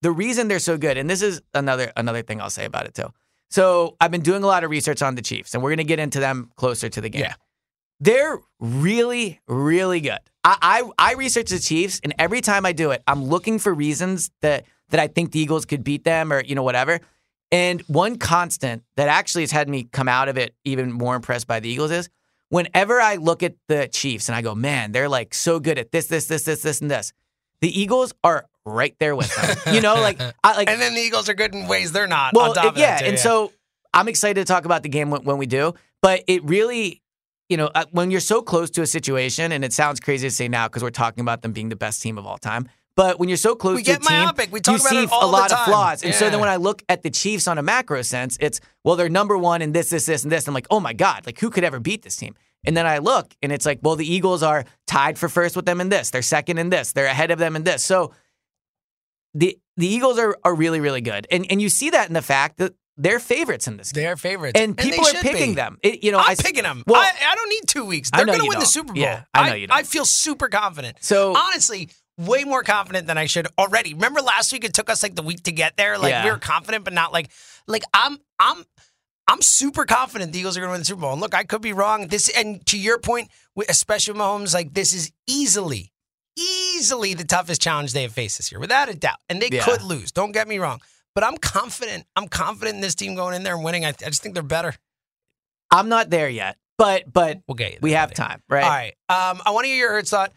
[0.02, 2.96] the reason they're so good, and this is another another thing I'll say about it
[2.96, 3.14] too.
[3.52, 6.00] So I've been doing a lot of research on the Chiefs, and we're gonna get
[6.00, 7.22] into them closer to the game.
[7.22, 7.36] Yeah.
[8.00, 10.18] They're really, really good.
[10.44, 10.58] I,
[10.98, 14.32] I I research the Chiefs, and every time I do it, I'm looking for reasons
[14.42, 17.00] that that I think the Eagles could beat them, or you know whatever.
[17.54, 21.46] And one constant that actually has had me come out of it even more impressed
[21.46, 22.10] by the Eagles is
[22.50, 25.92] whenever I look at the Chiefs and I go, man, they're like so good at
[25.92, 27.14] this, this, this, this, this, and this.
[27.62, 29.76] The Eagles are right there with them.
[29.76, 32.34] you know, like I like And then the Eagles are good in ways they're not.
[32.34, 33.54] well, on top it- of yeah, too, and so
[33.94, 35.76] I'm excited to talk about the game when, when we do.
[36.02, 37.04] But it really,
[37.50, 40.34] you know, uh, when you're so close to a situation, and it sounds crazy to
[40.34, 42.68] say now because we're talking about them being the best team of all time.
[42.96, 44.52] But when you're so close We to a team, myopic.
[44.52, 46.04] We talk you see a lot of flaws.
[46.04, 48.96] And so then when I look at the Chiefs on a macro sense, it's well,
[48.96, 50.48] they're number one in this, this, this, and this.
[50.48, 52.36] I'm like, oh my god, like who could ever beat this team?
[52.66, 55.66] And then I look, and it's like, well, the Eagles are tied for first with
[55.66, 56.12] them in this.
[56.12, 56.94] They're second in this.
[56.94, 57.84] They're ahead of them in this.
[57.84, 58.14] So
[59.34, 62.22] the the Eagles are are really really good, and and you see that in the
[62.22, 65.56] fact that they're favorites in this game, they're favorites, and people are picking be.
[65.56, 65.80] them.
[65.82, 66.84] It, you know, I'm I picking them.
[66.86, 68.12] Well, I, I don't need two weeks.
[68.12, 68.68] They're going to win the don't.
[68.68, 69.02] Super Bowl.
[69.02, 69.76] Yeah, I know you don't.
[69.76, 70.98] I feel super confident.
[71.02, 73.94] So- honestly, way more confident than I should already.
[73.94, 74.64] Remember last week?
[74.64, 75.98] It took us like the week to get there.
[75.98, 76.26] Like Yeah.
[76.26, 77.30] we were confident, but not like
[77.68, 78.64] like I'm I'm.
[79.26, 81.14] I'm super confident the Eagles are going to win the Super Bowl.
[81.14, 82.08] And look, I could be wrong.
[82.10, 85.94] This and to your point, with- especially with Mahomes, like this is easily,
[86.38, 89.20] easily the toughest challenge they have faced this year, without a doubt.
[89.30, 89.64] And they Yeah.
[89.64, 90.12] could lose.
[90.12, 90.82] Don't get me wrong,
[91.16, 92.06] but I'm confident.
[92.18, 93.86] I'm confident in this team going in there and winning.
[93.86, 94.76] I, I just think they're better.
[95.72, 98.64] I'm not there yet, but but We'll get we have time, right?
[98.64, 98.94] All right.
[99.32, 100.34] Um, I want to hear your Hurts thought.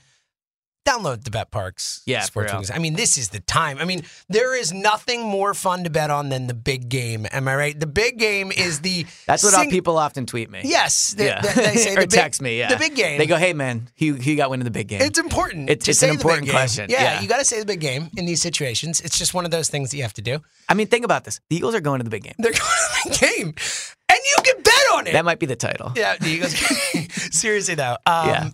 [0.86, 2.02] Download the BetPARX.
[2.06, 2.58] Yeah, for Sports real.
[2.60, 2.70] Wings.
[2.70, 3.78] I mean, this is the time.
[3.78, 7.26] I mean, there is nothing more fun to bet on than the big game.
[7.32, 7.78] Am I right?
[7.78, 9.04] The big game is the.
[9.26, 10.60] That's what sing- people often tweet me.
[10.64, 11.14] Yes.
[11.14, 11.40] They, yeah.
[11.40, 12.58] they, they say or the big, text me.
[12.58, 13.18] Yeah, The big game.
[13.18, 15.68] They go, "Hey man, he, who got winning the big game?" It's important.
[15.70, 16.52] It's- to it's say an the big important game.
[16.54, 16.86] question.
[16.88, 17.20] Yeah, Yeah.
[17.20, 19.00] you got to say the big game in these situations.
[19.00, 20.40] It's just one of those things that you have to do.
[20.68, 21.40] I mean, think about this.
[21.50, 22.34] The Eagles are going to the big game.
[22.38, 23.54] They're going to the big game,
[24.08, 25.12] and you can bet on it.
[25.14, 25.92] That might be the title.
[25.96, 26.54] Yeah, the Eagles.
[27.36, 28.50] Seriously though, um, Yeah.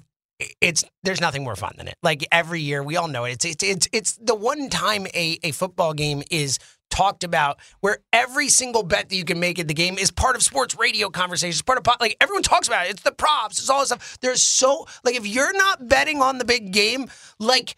[0.61, 1.97] It's there's nothing more fun than it.
[2.03, 3.33] Like every year, we all know it.
[3.33, 6.59] It's it's it's, it's the one time a a football game is
[6.91, 10.37] talked about where every single bet that you can make at the game is part
[10.37, 12.91] of sports radio conversations, part of like everyone talks about it.
[12.91, 14.19] It's the props, it's all this stuff.
[14.21, 17.77] There's so like if you're not betting on the big game, like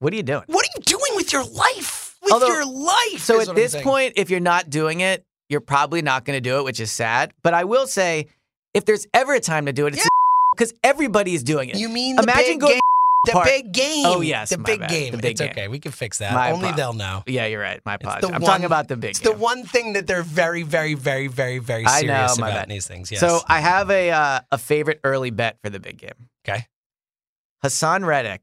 [0.00, 0.42] What are you doing?
[0.46, 2.16] what are you doing with your life?
[2.22, 3.20] With Although- your life.
[3.20, 6.58] So at this point, if you're not doing it, you're probably not going to do
[6.58, 7.32] it, which is sad.
[7.42, 8.26] But I will say,
[8.74, 10.02] if there's ever a time to do it, it's
[10.52, 11.76] because everybody's doing it.
[11.76, 12.80] you mean the Imagine big going game?
[13.24, 14.04] The part- big game.
[14.06, 14.90] Oh, yes, the big bad.
[14.90, 15.12] game.
[15.12, 15.50] The big it's game.
[15.50, 15.68] okay.
[15.68, 16.34] We can fix that.
[16.34, 17.22] My Only they'll know.
[17.26, 17.80] Yeah, you're right.
[17.86, 18.24] My apologies.
[18.30, 19.32] I'm one- talking about the big It's game.
[19.34, 22.62] the one thing that they're very, very, very, very, very I serious know, my about
[22.62, 22.68] bad.
[22.70, 23.12] these things.
[23.12, 23.20] Yes.
[23.20, 26.10] So I have a uh, a favorite early bet for the big game.
[26.48, 26.66] okay.
[27.64, 28.40] Haason Reddick,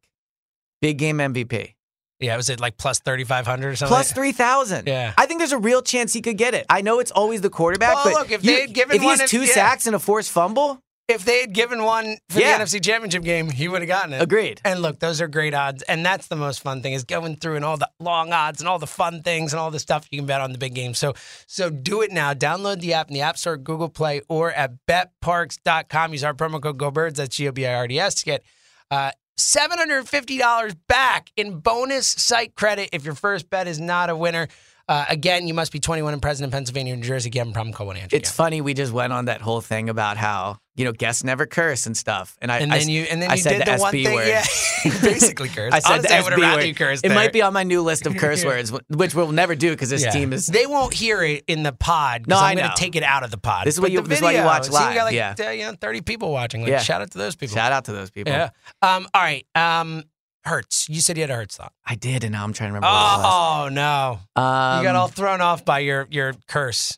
[0.82, 1.74] big game MVP.
[2.22, 3.94] Yeah, was it like plus thirty five hundred or something?
[3.94, 4.88] Plus 3,000.
[4.88, 5.14] Yeah.
[5.18, 6.66] I think there's a real chance he could get it.
[6.70, 9.30] I know it's always the quarterback, Well, but look, if you- given if he has
[9.30, 9.54] two yeah.
[9.54, 12.58] sacks and a forced fumble, if they had given one for Yeah.
[12.58, 14.22] the NFC Championship game, he would have gotten it.
[14.22, 14.62] agreed.
[14.64, 17.56] And look, those are great odds, and that's the most fun thing is going through
[17.58, 20.20] and all the long odds and all the fun things and all the stuff you
[20.20, 20.94] can bet on the big game.
[20.94, 21.14] So,
[21.48, 22.34] so do it now.
[22.34, 26.12] Download the app in the App Store, Google Play, or at BetPARX.com.
[26.14, 27.16] Use our promo code GoBirds.
[27.16, 28.44] That's G O B I R D S to get
[28.92, 33.80] uh, seven hundred fifty dollars back in bonus site credit if your first bet is
[33.80, 34.48] not a winner.
[34.90, 37.30] Uh, again, you must be 21 and present in Pennsylvania, New Jersey.
[37.30, 38.12] Them problem call one hundred.
[38.14, 38.60] It's funny.
[38.60, 41.96] We just went on that whole thing about how you know guests never curse and
[41.96, 43.82] stuff, and I And then s- you and then I you said did the, the,
[43.82, 44.16] one SB thing.
[44.16, 44.28] word.
[44.28, 44.44] Yeah,
[45.04, 45.76] basically cursed.
[45.76, 46.94] I said Honestly, the I would SB word.
[46.96, 47.14] It there.
[47.14, 50.04] might be on my new list of curse words, which we'll never do because this
[50.04, 50.10] Yeah.
[50.10, 50.48] team is.
[50.48, 52.26] They won't hear it in the pod.
[52.28, 53.68] No, I'm going to take it out of the pod.
[53.68, 55.14] This is what you- this is why you video, watch see, you got live, like
[55.14, 55.36] yeah.
[55.40, 56.62] uh, you know, 30 people watching.
[56.62, 56.80] Like, Yeah.
[56.80, 57.56] shout out to those people.
[57.56, 58.34] Shout out to those people.
[58.34, 58.50] Yeah.
[58.82, 59.08] Um.
[59.14, 59.46] All right.
[59.54, 60.04] Um.
[60.50, 60.90] Hurts.
[60.90, 61.74] You said you had a Hurts thought.
[61.86, 63.66] I did, and now I'm trying to remember what it was.
[63.66, 64.20] Oh no!
[64.42, 66.98] Um, you got all thrown off by your your curse.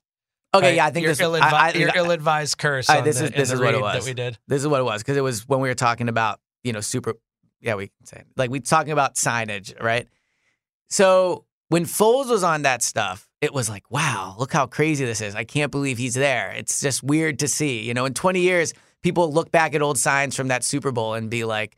[0.53, 0.67] okay.
[0.67, 0.75] right?
[0.75, 1.19] Yeah, I think your this.
[1.21, 2.89] ill I, I, your ill-advised curse.
[2.89, 4.03] I- this the- is this is what it was.
[4.03, 4.37] that we did.
[4.47, 6.81] This is what it was because it was when we were talking about you know
[6.81, 7.13] super.
[7.59, 10.07] Yeah, we say like we talking about signage, right?
[10.89, 15.21] So when Foles was on that stuff, it was like, wow, look how crazy this
[15.21, 15.35] is.
[15.35, 16.51] I can't believe he's there.
[16.51, 17.81] It's just weird to see.
[17.81, 21.13] You know, in 20 years, people look back at old signs from that Super Bowl
[21.13, 21.77] and be like,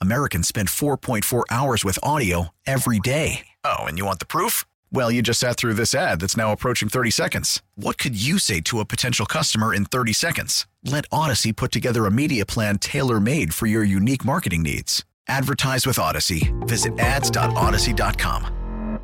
[0.00, 3.46] Americans spend 4.4 hours with audio every day.
[3.62, 4.64] Oh, and you want the proof?
[4.90, 7.62] Well, you just sat through this ad that's now approaching 30 seconds.
[7.76, 10.66] What could you say to a potential customer in 30 seconds?
[10.84, 15.04] Let Audacy put together a media plan tailor made for your unique marketing needs.
[15.28, 16.52] Advertise with Audacy.
[16.68, 18.98] Visit ads.audacy.com.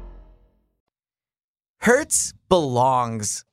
[1.81, 3.45] Hurts belongs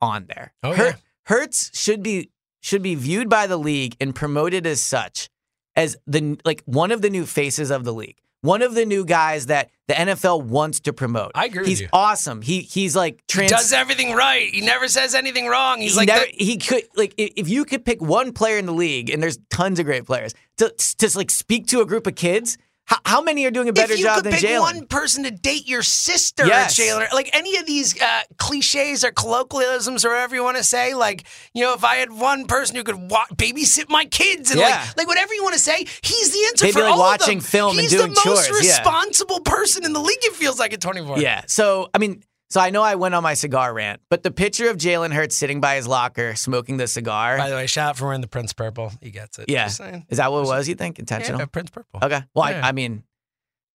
[0.00, 0.52] on there.
[0.62, 0.92] Oh, Her- yeah.
[1.26, 5.28] Hurts should be should be viewed by the league and promoted as such
[5.78, 8.18] as the like one of the new faces of the league.
[8.40, 11.32] One of the new guys that the NFL wants to promote.
[11.34, 11.88] I agree with He's you.
[11.92, 12.40] awesome.
[12.40, 14.48] He he's like trans- He does everything right.
[14.48, 15.80] He never says anything wrong.
[15.80, 18.66] He's he like never, the- he could like if you could pick one player in
[18.66, 22.06] the league, and there's tons of great players to to like speak to a group
[22.06, 22.58] of kids.
[22.88, 24.36] How, how many are doing a better job than Jalen?
[24.36, 26.78] if you could pick one person to date your sister, Yes.
[26.78, 30.94] Jalen, like any of these uh, cliches or colloquialisms or whatever you want to say,
[30.94, 34.58] like you know, if I had one person who could wa- babysit my kids and
[34.60, 34.68] Yeah.
[34.88, 37.44] like like whatever you want to say, he's the answer for like all watching of
[37.44, 37.50] them.
[37.50, 38.70] film and he's doing the most chores, yeah.
[38.78, 40.18] responsible person in the league.
[40.22, 41.18] It feels like at 24.
[41.18, 41.42] Yeah.
[41.46, 44.70] So, I mean, so I know I went on my cigar rant, but the picture
[44.70, 47.36] of Jalen Hurts sitting by his locker smoking the cigar.
[47.38, 48.92] By the way, shout out for wearing the Prince Purple.
[49.02, 49.46] He gets it.
[49.48, 49.64] yeah.
[49.66, 49.80] Just.
[50.08, 50.98] Is that what it was, you think?
[50.98, 51.40] Intentional?
[51.40, 52.00] Yeah, Prince Purple.
[52.02, 52.22] Okay.
[52.34, 52.60] Well, Yeah.
[52.64, 53.04] I, I mean,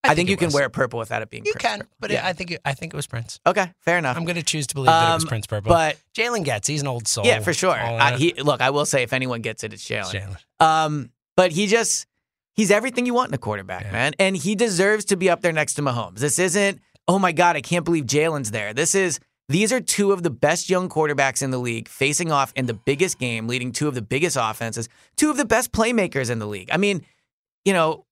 [0.06, 0.56] I, think, it you can was.
[0.56, 1.96] wear purple without it being You Prince can, Purple.
[2.00, 2.26] but yeah.
[2.26, 3.40] it, I think it, I think it was Prince.
[3.48, 3.72] okay.
[3.80, 4.18] Fair enough.
[4.18, 5.70] I'm going to choose to believe that it was Um, Prince Purple.
[5.70, 6.68] but- Jalen gets.
[6.68, 7.26] He's an old soul.
[7.26, 7.72] yeah, for sure.
[7.72, 10.38] I, he, look, I will say if anyone gets it, it's Jalen.
[10.60, 10.66] Jalen.
[10.66, 12.06] Um, but he just
[12.56, 13.92] he's everything you want in a quarterback, Yeah.
[13.94, 14.14] man.
[14.20, 16.20] And he deserves to be up there next to Mahomes.
[16.20, 18.74] This isn't, oh my God, I can't believe Jalen's there.
[18.74, 22.54] This is these are two of the best young quarterbacks in the league facing off
[22.56, 24.88] in the biggest game, leading two of the biggest offenses,
[25.18, 26.70] two of the best playmakers in the league.
[26.72, 27.06] I mean,
[27.66, 28.06] you know,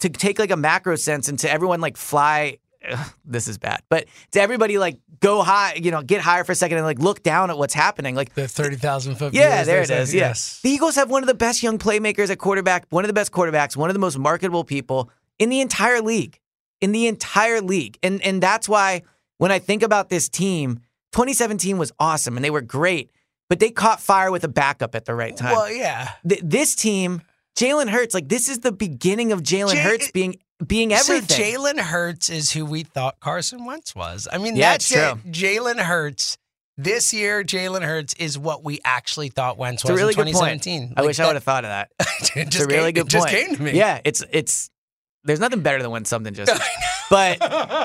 [0.00, 2.58] to take like a macro sense and to everyone like fly
[2.90, 3.82] ugh, this is bad.
[3.88, 6.98] But to everybody like go high, you know, get higher for a second and like
[6.98, 8.14] look down at what's happening.
[8.14, 10.00] Like The 30,000 foot yeah, there it say.
[10.00, 10.14] is.
[10.14, 10.28] Yeah.
[10.28, 10.60] Yes.
[10.62, 13.32] The Eagles have one of the best young playmakers at quarterback, one of the best
[13.32, 16.39] quarterbacks, one of the most marketable people in the entire league.
[16.80, 17.98] In the entire league.
[18.02, 19.02] And and that's why
[19.38, 20.80] when I think about this team,
[21.12, 23.10] 2017 was awesome and they were great,
[23.48, 25.52] but they caught fire with a backup at the right time.
[25.52, 26.10] Well, yeah.
[26.28, 27.22] Th- this team,
[27.58, 31.28] Jalen Hurts, like this is the beginning of Jalen Jay- Hurts being being everything.
[31.28, 34.28] So Jalen Hurts is who we thought Carson Wentz was.
[34.30, 34.98] I mean, Yeah, that's it.
[35.32, 36.36] Jalen Hurts.
[36.76, 40.32] This year, Jalen Hurts is what we actually thought Wentz it's was really in good
[40.34, 40.62] point.
[40.62, 40.94] 2017.
[40.96, 41.90] I Like wish I would have thought of that.
[42.36, 43.72] It's a really came- good it just came to me.
[43.72, 44.70] Yeah, it's it's
[45.24, 46.50] there's nothing better than when something just
[47.10, 47.38] but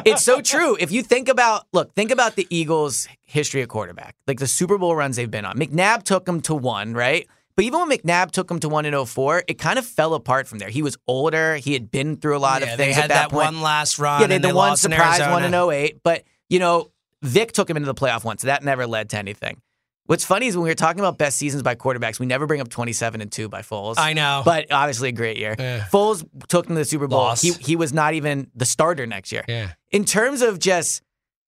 [0.06, 0.78] it's so true.
[0.80, 4.78] If you think about look, think about the Eagles' history at quarterback, like the Super
[4.78, 5.58] Bowl runs they've been on.
[5.58, 7.28] McNabb took them to one, right?
[7.56, 10.46] But even when McNabb took them to one in 04, it kind of fell apart
[10.48, 10.68] from there.
[10.70, 11.56] He was older.
[11.56, 13.46] He had been through a lot Yeah, of they things had at that, point.
[13.46, 14.20] one last run.
[14.20, 15.72] yeah, they had the they one surprise one in Arizona.
[15.72, 16.00] 08.
[16.04, 18.42] But, you know, Vic took him into the playoff once.
[18.42, 19.62] That never led to anything.
[20.08, 22.62] What's funny is when we were talking about best seasons by quarterbacks, we never bring
[22.62, 23.96] up 27 and 2 by Foles.
[23.98, 24.44] I know.
[24.46, 25.56] But obviously a great year.
[25.58, 25.86] Yeah.
[25.92, 27.20] Foles took him to the Super Bowl.
[27.20, 27.42] Loss.
[27.42, 29.44] He, he was not even the starter next year.
[29.48, 29.72] Yeah.
[29.92, 31.02] In terms of just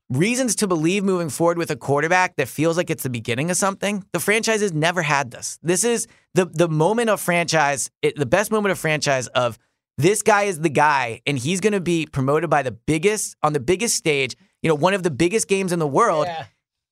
[0.09, 3.57] reasons to believe moving forward with a quarterback that feels like it's the beginning of
[3.57, 5.59] something, the franchise has never had this.
[5.61, 9.59] This is the the moment of franchise, it, the best moment of franchise of
[9.97, 13.53] this guy is the guy and he's going to be promoted by the biggest on
[13.53, 16.25] the biggest stage, you know, one of the biggest games in the world.
[16.27, 16.45] Yeah.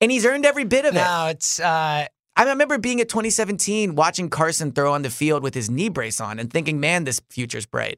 [0.05, 0.99] And he's earned every bit of it.
[0.99, 5.55] No, it's uh, I remember being at 2017 watching Carson throw on the field with
[5.55, 7.97] his knee brace on and thinking, "Man, this future's bright."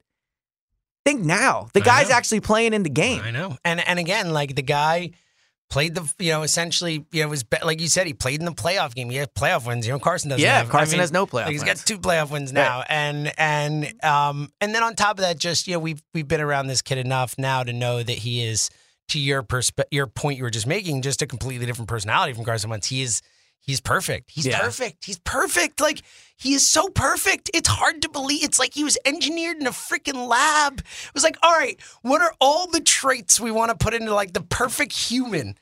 [1.04, 1.68] Think now.
[1.74, 3.22] The guy's actually playing in the game.
[3.22, 3.58] I know.
[3.66, 5.12] And and again, like the guy
[5.70, 8.54] played the you know essentially you know was like you said he played in the
[8.54, 9.10] playoff game.
[9.10, 9.86] He had playoff wins.
[9.86, 10.42] You know Carson doesn't.
[10.42, 11.82] Yeah, have, Carson has no playoff like, He's wins.
[11.82, 15.68] got two playoff wins now, and and um and then on top of that, just
[15.68, 18.70] you know we've we've been around this kid enough now to know that he is
[19.10, 22.44] to your perspe- your point you were just making, just a completely different personality from
[22.46, 22.88] Carson Wentz.
[22.88, 23.22] He is.
[23.60, 24.32] He's perfect.
[24.32, 24.62] He's Yeah.
[24.62, 25.04] perfect.
[25.04, 25.82] He's perfect.
[25.82, 26.02] Like
[26.38, 27.50] he is so perfect.
[27.54, 28.46] It's hard to believe.
[28.46, 30.80] It's like he was engineered in a freaking lab.
[30.80, 34.14] It was like, all right, what are all the traits we want to put into
[34.14, 35.58] like the perfect human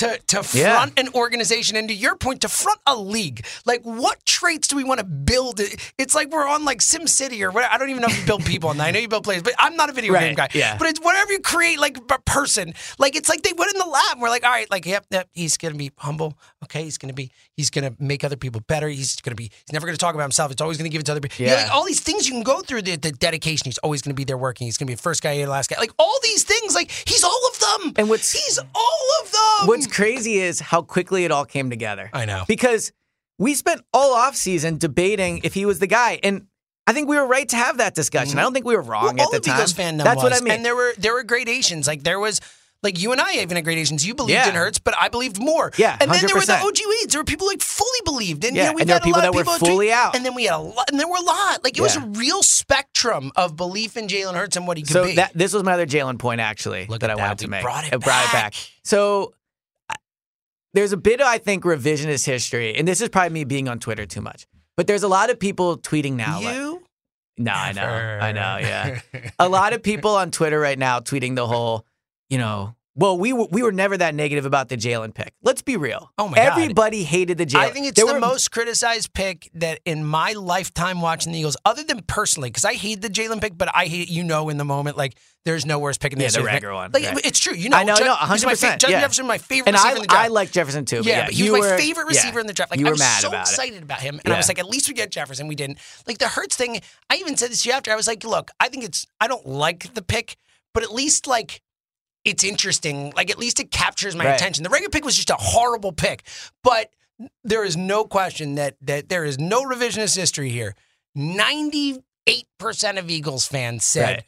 [0.00, 0.74] to to Yeah.
[0.76, 3.44] front an organization and to your point to front a league?
[3.64, 5.60] Like what traits do we want to build?
[5.98, 8.26] It's like we're on like Sim City or what I don't even know if you
[8.26, 8.88] build people on that.
[8.88, 10.48] I know you build players, but I'm not a video Right, game guy.
[10.54, 10.76] yeah.
[10.78, 12.74] But it's whatever you create like a person.
[12.98, 15.06] Like it's like they went in the lab and we're like, all right, like yep,
[15.10, 16.36] yep, he's gonna be humble.
[16.64, 17.30] Okay, he's gonna be
[17.60, 18.88] he's gonna make other people better.
[18.88, 20.50] He's gonna be he's never gonna talk about himself.
[20.50, 21.44] It's always gonna give it to other people.
[21.44, 21.54] Yeah.
[21.62, 23.66] like all these things you can go through the, the dedication.
[23.66, 24.66] He's always gonna be there working.
[24.66, 25.78] He's gonna be the first guy, the last guy.
[25.78, 27.92] Like all these things, like he's all of them.
[27.96, 29.68] And what's he's all of them.
[29.68, 32.10] What's crazy is how quickly it all came together.
[32.12, 32.44] I know.
[32.48, 32.92] Because
[33.38, 36.18] we spent all offseason debating if he was the guy.
[36.22, 36.46] And
[36.86, 38.30] I think we were right to have that discussion.
[38.30, 38.38] Mm-hmm.
[38.38, 39.58] I don't think we were wrong Well, at the time.
[39.98, 40.32] That's what.
[40.32, 40.54] I mean.
[40.54, 41.86] And there were there were gradations.
[41.86, 42.40] Like there was
[42.82, 44.06] like you and I even had gradations.
[44.06, 44.48] You believed Yeah.
[44.48, 45.70] in Hurts, but I believed more.
[45.76, 46.62] Yeah, and then there were the 100%.
[46.66, 47.12] OG weeds.
[47.12, 49.28] There were people like fully believed, and Yeah, you know, there had a lot that
[49.28, 50.16] of were people fully out.
[50.16, 51.62] and then we had a lot, and there were a lot.
[51.64, 54.92] Like it was a real spectrum of belief in Jalen Hurts and what he could
[54.92, 55.16] so be.
[55.16, 57.22] that this was my other Jalen point actually Look that at I that.
[57.22, 57.62] wanted to We make.
[57.62, 58.54] brought it I brought it back.
[58.84, 59.34] So
[60.72, 63.78] there's a bit of I think revisionist history, and this is probably me being on
[63.78, 64.46] Twitter too much.
[64.76, 66.40] But there's a lot of people tweeting now.
[66.40, 66.82] like- you.
[67.38, 69.00] no, I know, I know, yeah.
[69.38, 71.84] A lot of people on Twitter right now tweeting the whole,
[72.30, 75.32] you know, well, we were, we were never that negative about the Jalen pick.
[75.42, 76.10] Let's be real.
[76.18, 76.46] Oh my God.
[76.58, 77.60] Everybody hated the Jalen.
[77.60, 81.38] I think it's There the were- most criticized pick that in my lifetime watching the
[81.38, 84.48] Eagles, other than personally, because I hate the Jalen pick, but I hate you know
[84.48, 85.14] in the moment like
[85.44, 87.24] there's no worse pick in Yeah, the regular one, Like right.
[87.24, 87.54] it's true.
[87.54, 88.56] You know, I know, Ju- no, he's my 100.
[88.58, 89.00] fa- Justin yeah.
[89.00, 90.24] Jefferson, my favorite and receiver I, in the draft.
[90.24, 90.96] I like Jefferson too.
[90.98, 92.70] But Yeah, yeah, but he was my were- favorite yeah, receiver in the draft.
[92.72, 93.50] Like you I was mad so about it.
[93.52, 95.46] excited about him, and I was like, at least we get Jefferson.
[95.48, 95.78] We didn't.
[96.06, 96.80] Like the Hurts thing.
[97.08, 97.90] I even said this to you after.
[97.92, 99.06] I was like, look, I think it's.
[99.20, 100.36] I don't like the pick,
[100.74, 101.62] but at least like.
[102.24, 103.12] It's interesting.
[103.16, 104.34] Like at least it captures my Right.
[104.34, 104.62] attention.
[104.64, 106.22] The regular pick was just a horrible pick,
[106.62, 106.90] but
[107.44, 110.74] there is no question that that there is no revisionist history here.
[111.14, 114.24] Ninety-eight percent of Eagles fans said Right.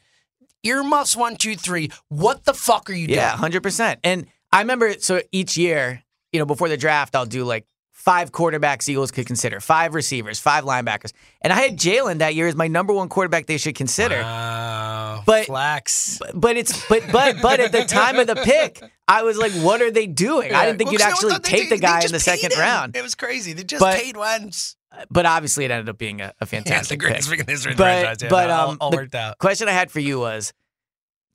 [0.63, 1.91] earmuffs one, two, three.
[2.09, 3.19] What the fuck are you doing?
[3.19, 3.99] Yeah, hundred percent.
[4.03, 8.31] And I remember so each year, you know, before the draft, I'll do like five
[8.33, 12.55] quarterbacks Eagles could consider, five receivers, five linebackers, and I had Jalen that year as
[12.55, 14.19] my number one quarterback they should consider.
[14.21, 16.19] Wow, But- flex.
[16.33, 19.81] But it's but but but at the time of the pick, I was like, what
[19.81, 20.53] are they doing?
[20.53, 22.59] I didn't think Well, you'd actually thought they take the guy in the second him.
[22.59, 22.95] round.
[22.97, 23.53] It was crazy.
[23.53, 24.75] They just But- paid Wentz.
[25.09, 27.49] But obviously, it ended up being a, a Yeah, it's the fantastic greatest pick.
[27.49, 28.21] history But.
[28.21, 29.39] Yeah, but all- um, all the worked out.
[29.39, 30.53] question I had for you was,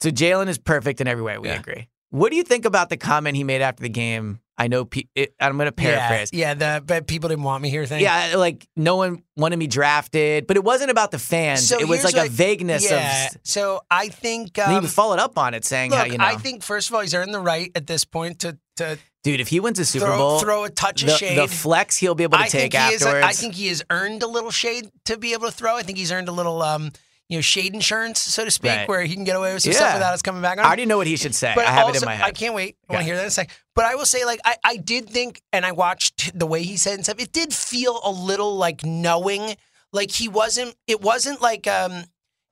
[0.01, 1.39] so Jalen is perfect in every way.
[1.39, 1.59] We Yeah.
[1.59, 1.89] agree.
[2.11, 4.39] What do you think about the comment he made after the game?
[4.59, 4.85] I know.
[4.85, 6.31] Pe- it, I'm going to paraphrase.
[6.33, 8.03] Yeah, yeah, the but people didn't want me here thing.
[8.03, 11.69] Yeah, like no one wanted me drafted, but it wasn't about the fans.
[11.69, 13.39] So it was like a vagueness yeah, of.
[13.45, 16.25] So I think he um, even followed up on it, saying look, how you know,
[16.25, 19.41] I think first of all he's earned the right at this point to to dude,
[19.41, 21.39] if he wins a Super throw, Bowl, throw a touch the, of shade.
[21.39, 23.03] the flex he'll be able to I take think he is.
[23.03, 23.27] afterwards.
[23.27, 25.77] I think he has earned a little shade to be able to throw.
[25.77, 26.63] I think he's earned a little.
[26.63, 26.91] Um,
[27.29, 28.89] you know, shade insurance, so to speak, Right.
[28.89, 29.79] where he can get away with some Yeah.
[29.79, 30.59] stuff without us coming back on.
[30.61, 30.65] Him.
[30.65, 31.53] I already know what he should say.
[31.55, 32.25] But I have also, it in my head.
[32.27, 32.77] I can't wait.
[32.89, 33.55] I want to hear that in a second.
[33.75, 36.77] But I will say, like, I, I did think, and I watched the way he
[36.77, 37.21] said and stuff.
[37.21, 39.57] It did feel a little like knowing,
[39.93, 40.75] like he wasn't.
[40.87, 42.05] It wasn't like um,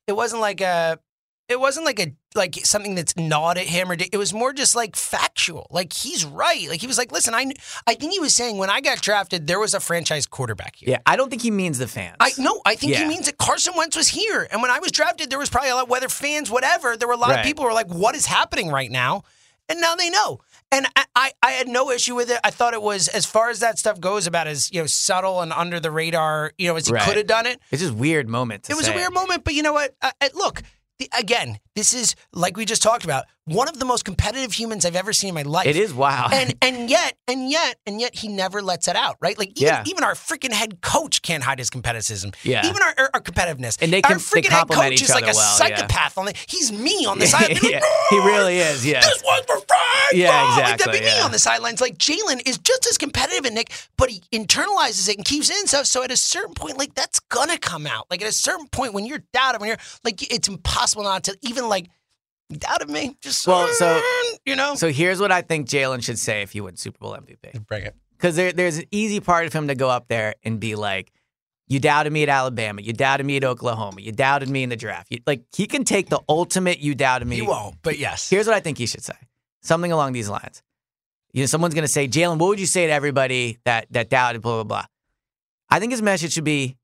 [0.06, 0.98] it wasn't like a,
[1.48, 4.76] it wasn't like a like something that's gnawed at him or it was more just
[4.76, 5.66] like factual.
[5.70, 6.68] Like he's right.
[6.68, 7.52] Like he was like, listen, I,
[7.86, 10.90] I think he was saying when I got drafted, there was a franchise quarterback here.
[10.90, 12.16] Yeah, I don't think he means the fans.
[12.20, 14.92] I no, I think he means that Carson Wentz was here, and when I was
[14.92, 16.96] drafted, there was probably a lot whether fans, whatever.
[16.96, 17.40] There were a lot Right.
[17.40, 19.22] of people who were like, "What is happening right now?"
[19.68, 20.38] And now they know.
[20.70, 22.38] And I, I, I had no issue with it.
[22.44, 25.40] I thought it was as far as that stuff goes about as you know subtle
[25.40, 27.02] and under the radar, you know, as he Right.
[27.02, 27.60] could have done it.
[27.72, 28.64] It's just weird moment.
[28.64, 29.94] To It was a weird moment, but you know what?
[30.02, 30.62] Uh, uh, look,
[30.98, 34.84] the, again, this is like we just talked about one of the most competitive humans
[34.84, 35.68] I've ever seen in my life.
[35.68, 36.28] It is wow.
[36.32, 39.38] and and yet and yet and yet he never lets it out, right?
[39.38, 39.84] Like even, Yeah.
[39.86, 42.34] even our freaking head coach can't hide his competitiveness.
[42.42, 42.66] Yeah.
[42.66, 43.80] even our, our, our competitiveness.
[43.80, 45.76] And they our can- they freaking head coach is like a well, yeah.
[45.76, 46.18] psychopath.
[46.18, 47.62] On the, he's me on the side.
[47.62, 48.84] yeah, he really is.
[48.84, 49.00] Yeah.
[49.02, 49.82] This was for Frank.
[50.12, 51.80] Yeah, Like exactly, that'd be me on the sidelines.
[51.80, 55.56] Like Jalen is just as competitive as Nick, but he internalizes it and keeps it
[55.58, 55.86] in stuff.
[55.86, 58.06] So at a certain point, like that's gonna come out.
[58.10, 61.36] Like at a certain point, when you're doubted, when you're like, it's impossible not to
[61.42, 61.88] even like
[62.48, 63.16] you doubted me.
[63.20, 64.00] Just Well, mm, so
[64.44, 64.74] you know.
[64.74, 67.66] So here's what I think Jalen should say if he wins Super Bowl MVP.
[67.66, 67.94] Bring it.
[68.16, 71.12] Because there, there's an easy part of him to go up there and be like,
[71.66, 72.80] "You doubted me at Alabama.
[72.82, 74.00] You doubted me at Oklahoma.
[74.00, 77.26] You doubted me in the draft." You, like he can take the ultimate "you doubted
[77.26, 78.30] me." He won't, but yes.
[78.30, 79.16] Here's what I think he should say.
[79.62, 80.62] Something along these lines.
[81.32, 84.40] You know, someone's gonna say, Jalen, what would you say to everybody that that doubted,
[84.40, 84.84] blah, blah, blah.
[85.68, 86.76] I think his message should be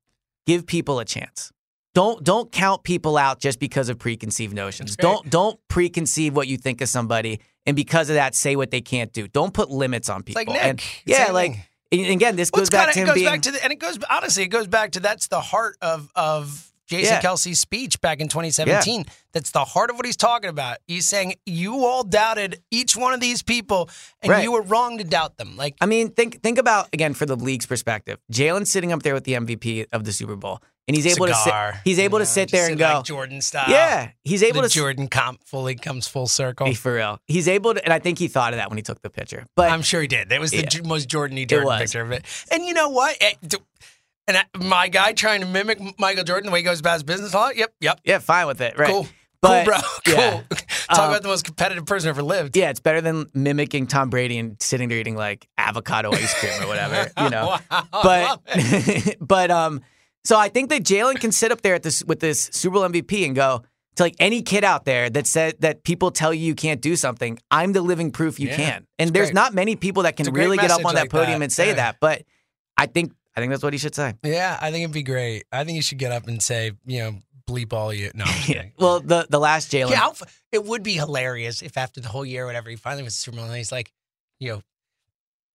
[0.45, 1.51] give people a chance.
[1.93, 4.91] Don't don't count people out just because of preconceived notions.
[4.91, 5.03] Right.
[5.03, 8.81] Don't don't preconceive what you think of somebody and because of that say what they
[8.81, 9.27] can't do.
[9.27, 10.39] Don't put limits on people.
[10.41, 10.61] like Nick.
[10.63, 11.55] And yeah, like
[11.91, 12.07] thing.
[12.11, 13.71] again, this Well, goes back kinda- to him it goes being back to the, and
[13.73, 17.21] it goes honestly, it goes back to that's the heart of of Jason Yeah.
[17.21, 19.05] Kelce's speech back in 2017.
[19.31, 20.77] That's the heart of what he's talking about.
[20.85, 23.89] He's saying you all doubted each one of these people,
[24.21, 24.43] and Right.
[24.43, 25.55] you were wrong to doubt them.
[25.55, 28.17] Like I mean, think think about again for the league's perspective.
[28.31, 31.33] Jalen's sitting up there with the MVP of the Super Bowl, and he's able to
[31.33, 31.53] sit.
[31.83, 33.69] He's able you to sit there and go, like Jordan style.
[33.69, 34.73] Yeah, he's able the to.
[34.75, 36.67] Jordan comp fully comes full circle.
[36.67, 38.83] Hey, for real, he's able to, and I think he thought of that when he
[38.83, 39.45] took the picture.
[39.55, 40.29] But I'm sure he did.
[40.29, 40.81] That was the Yeah.
[40.83, 42.25] Most Jordan-y Jordan picture of it.
[42.51, 43.17] And you know what?
[43.47, 43.57] D-
[44.27, 47.03] And I, my guy trying to mimic Michael Jordan the way he goes about his
[47.03, 47.33] business.
[47.33, 47.49] Huh?
[47.55, 47.99] Yep, yep.
[48.05, 48.89] yeah, fine with it, right?
[48.89, 49.07] Cool.
[49.41, 49.77] But, cool, bro.
[50.05, 50.15] Cool.
[50.15, 50.41] yeah.
[50.87, 52.55] Talk Um, about the most competitive person ever lived.
[52.55, 56.53] Yeah, it's better than mimicking Tom Brady and sitting there eating like avocado ice cream
[56.63, 57.57] or whatever, you know.
[57.69, 59.17] Wow, but it.
[59.27, 59.81] but um,
[60.23, 62.83] so I think that Jalen can sit up there at this with this Super Bowl
[62.83, 63.63] MVP and go
[63.95, 66.95] to like any kid out there that said that people tell you you can't do
[66.95, 67.37] something.
[67.51, 69.35] I'm the living proof you Yeah, can, and there's great.
[69.35, 71.67] not many people that can really get up on that like podium that, and say
[71.67, 71.73] yeah.
[71.75, 71.97] that.
[71.99, 72.23] But
[72.77, 74.13] I think I think that's what he should say.
[74.23, 75.43] Yeah, I think it'd be great.
[75.51, 77.15] I think he should get up and say, you know,
[77.47, 78.09] bleep all you.
[78.15, 78.71] No, I'm kidding.
[78.79, 79.91] Well, the the last Jalen.
[79.91, 80.09] Yeah,
[80.51, 83.37] it would be hilarious if after the whole year, or whatever, he finally was Super
[83.37, 83.91] Bowl and he's like,
[84.39, 84.61] you know,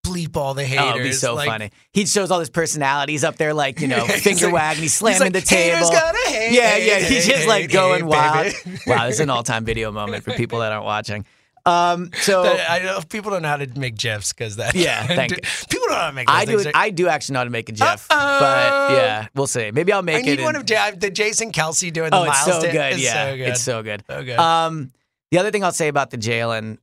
[0.08, 0.84] bleep all the haters.
[0.84, 1.70] Oh, it'd be so like, funny.
[1.92, 5.20] He shows all his personalities up there, like you know, finger like- wagging, he's slamming
[5.20, 5.76] like, the table.
[5.76, 6.98] "Haters gonna hate, yeah, yeah.
[7.00, 8.54] He's just like going wild.
[8.86, 11.24] wow, this is an all-time video moment for people that aren't watching.
[11.68, 14.74] Um, so I know people don't know how to make gifs because that.
[14.74, 15.36] Yeah, thank you.
[15.68, 16.30] People don't know how to make.
[16.30, 16.70] I do.
[16.74, 19.70] I do actually know how to make a GIF, but yeah, we'll see.
[19.70, 20.44] Maybe I'll make I need it.
[20.44, 22.74] one of the Jason Kelce doing the oh, it's so good.
[22.74, 23.48] It's yeah, so good.
[23.48, 24.04] it's so good.
[24.08, 24.38] So good.
[24.38, 24.92] Um,
[25.30, 26.78] the other thing I'll say about the Jalen,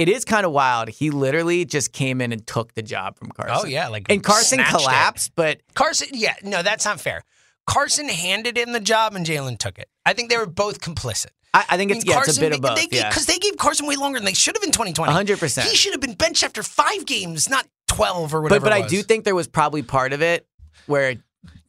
[0.00, 0.88] it is kind of wild.
[0.88, 3.66] He literally just came in and took the job from oh, Carson.
[3.66, 4.78] Oh yeah, like and Carson snatched it.
[4.78, 7.22] collapsed, but Carson, yeah, no, that's not fair.
[7.66, 9.90] Carson handed him the job and Jalen took it.
[10.06, 11.32] I think they were both complicit.
[11.52, 12.76] I, I think it's yeah, it's a bit of both.
[12.76, 15.12] They, yeah, Because they gave Carson way longer than they should have in 2020.
[15.12, 15.62] 100%.
[15.64, 18.70] He should have been benched after five games, not 12 or whatever.
[18.70, 20.46] but it I do think there was probably part of it
[20.86, 21.16] where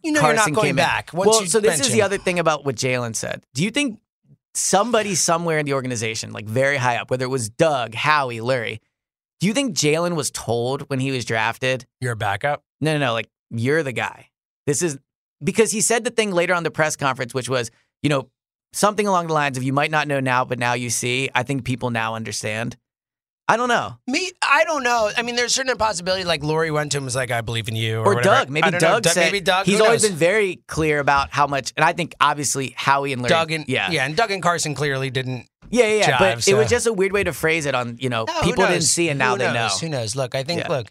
[0.03, 1.11] you know Carson you're not going back.
[1.13, 3.43] Once well, so this is the other thing about what Jalen said.
[3.53, 3.99] Do you think
[4.53, 8.79] somebody somewhere in the organization, like very high up, whether it was Doug, Howie, Lurie,
[9.39, 12.63] do you think Jalen was told when he was drafted, You're a backup.
[12.79, 14.29] no, no, no, like you're the guy.
[14.67, 14.97] This is
[15.43, 17.71] because he said the thing later on the press conference, which was,
[18.03, 18.29] you know,
[18.73, 21.29] something along the lines of you might not know now, but now you see.
[21.33, 22.77] I think people now understand.
[23.51, 23.97] I don't know.
[24.07, 25.11] Me, I don't know.
[25.17, 27.67] I mean, there's certain possibility like Lurie went to him and was like, "I believe
[27.67, 28.21] in you," or, Or.
[28.21, 28.49] Doug.
[28.49, 28.79] Maybe know.
[28.79, 29.65] Doug said maybe Doug.
[29.65, 30.11] he's always knows?
[30.11, 33.29] been very clear about how much, and I think obviously Howie and Larry.
[33.29, 35.47] Doug and yeah, yeah, and Doug and Carson clearly didn't.
[35.69, 35.93] yeah, yeah.
[35.95, 36.17] yeah.
[36.17, 37.75] jive, but it was just a weird way to phrase it.
[37.75, 39.67] On you know, No, people didn't see, and now Who they know.
[39.67, 40.15] Who knows?
[40.15, 40.69] Look, I think Yeah.
[40.69, 40.87] look,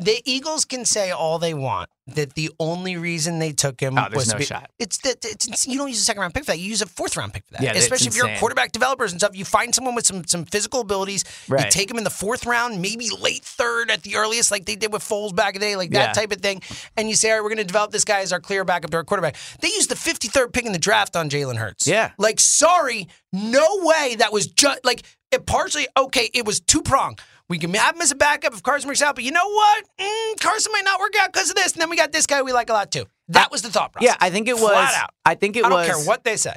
[0.00, 4.06] The Eagles can say all they want that the only reason they took him Oh,
[4.14, 4.70] was to no be- shot.
[4.78, 6.58] It's that it's, you don't use a second round pick for that.
[6.58, 7.62] You use a fourth round pick for that.
[7.62, 9.36] Yeah, especially if you're quarterback developers and stuff.
[9.36, 11.24] You find someone with some some physical abilities.
[11.48, 14.76] You take him in the fourth round, maybe late third at the earliest, like they
[14.76, 16.12] did with Foles back in the day, like that Yeah.
[16.12, 16.62] type of thing.
[16.96, 18.90] And you say, all right, we're going to develop this guy as our clear backup
[18.92, 19.36] to our quarterback.
[19.60, 21.86] They used the 53rd pick in the draft on Jalen Hurts.
[21.88, 22.12] Yeah.
[22.18, 26.30] Like, sorry, no way that was just like it partially okay.
[26.32, 27.18] It was two prong.
[27.48, 29.84] We can have him as a backup if Carson works out, but you know what?
[29.98, 31.72] Mm, Carson might not work out because of this.
[31.72, 33.06] And then we got this guy we like a lot too.
[33.28, 34.10] That was the thought process.
[34.10, 34.70] Yeah, I think it was.
[34.70, 35.10] Flat out.
[35.24, 35.86] I think it I don't was.
[35.86, 36.54] care what they say.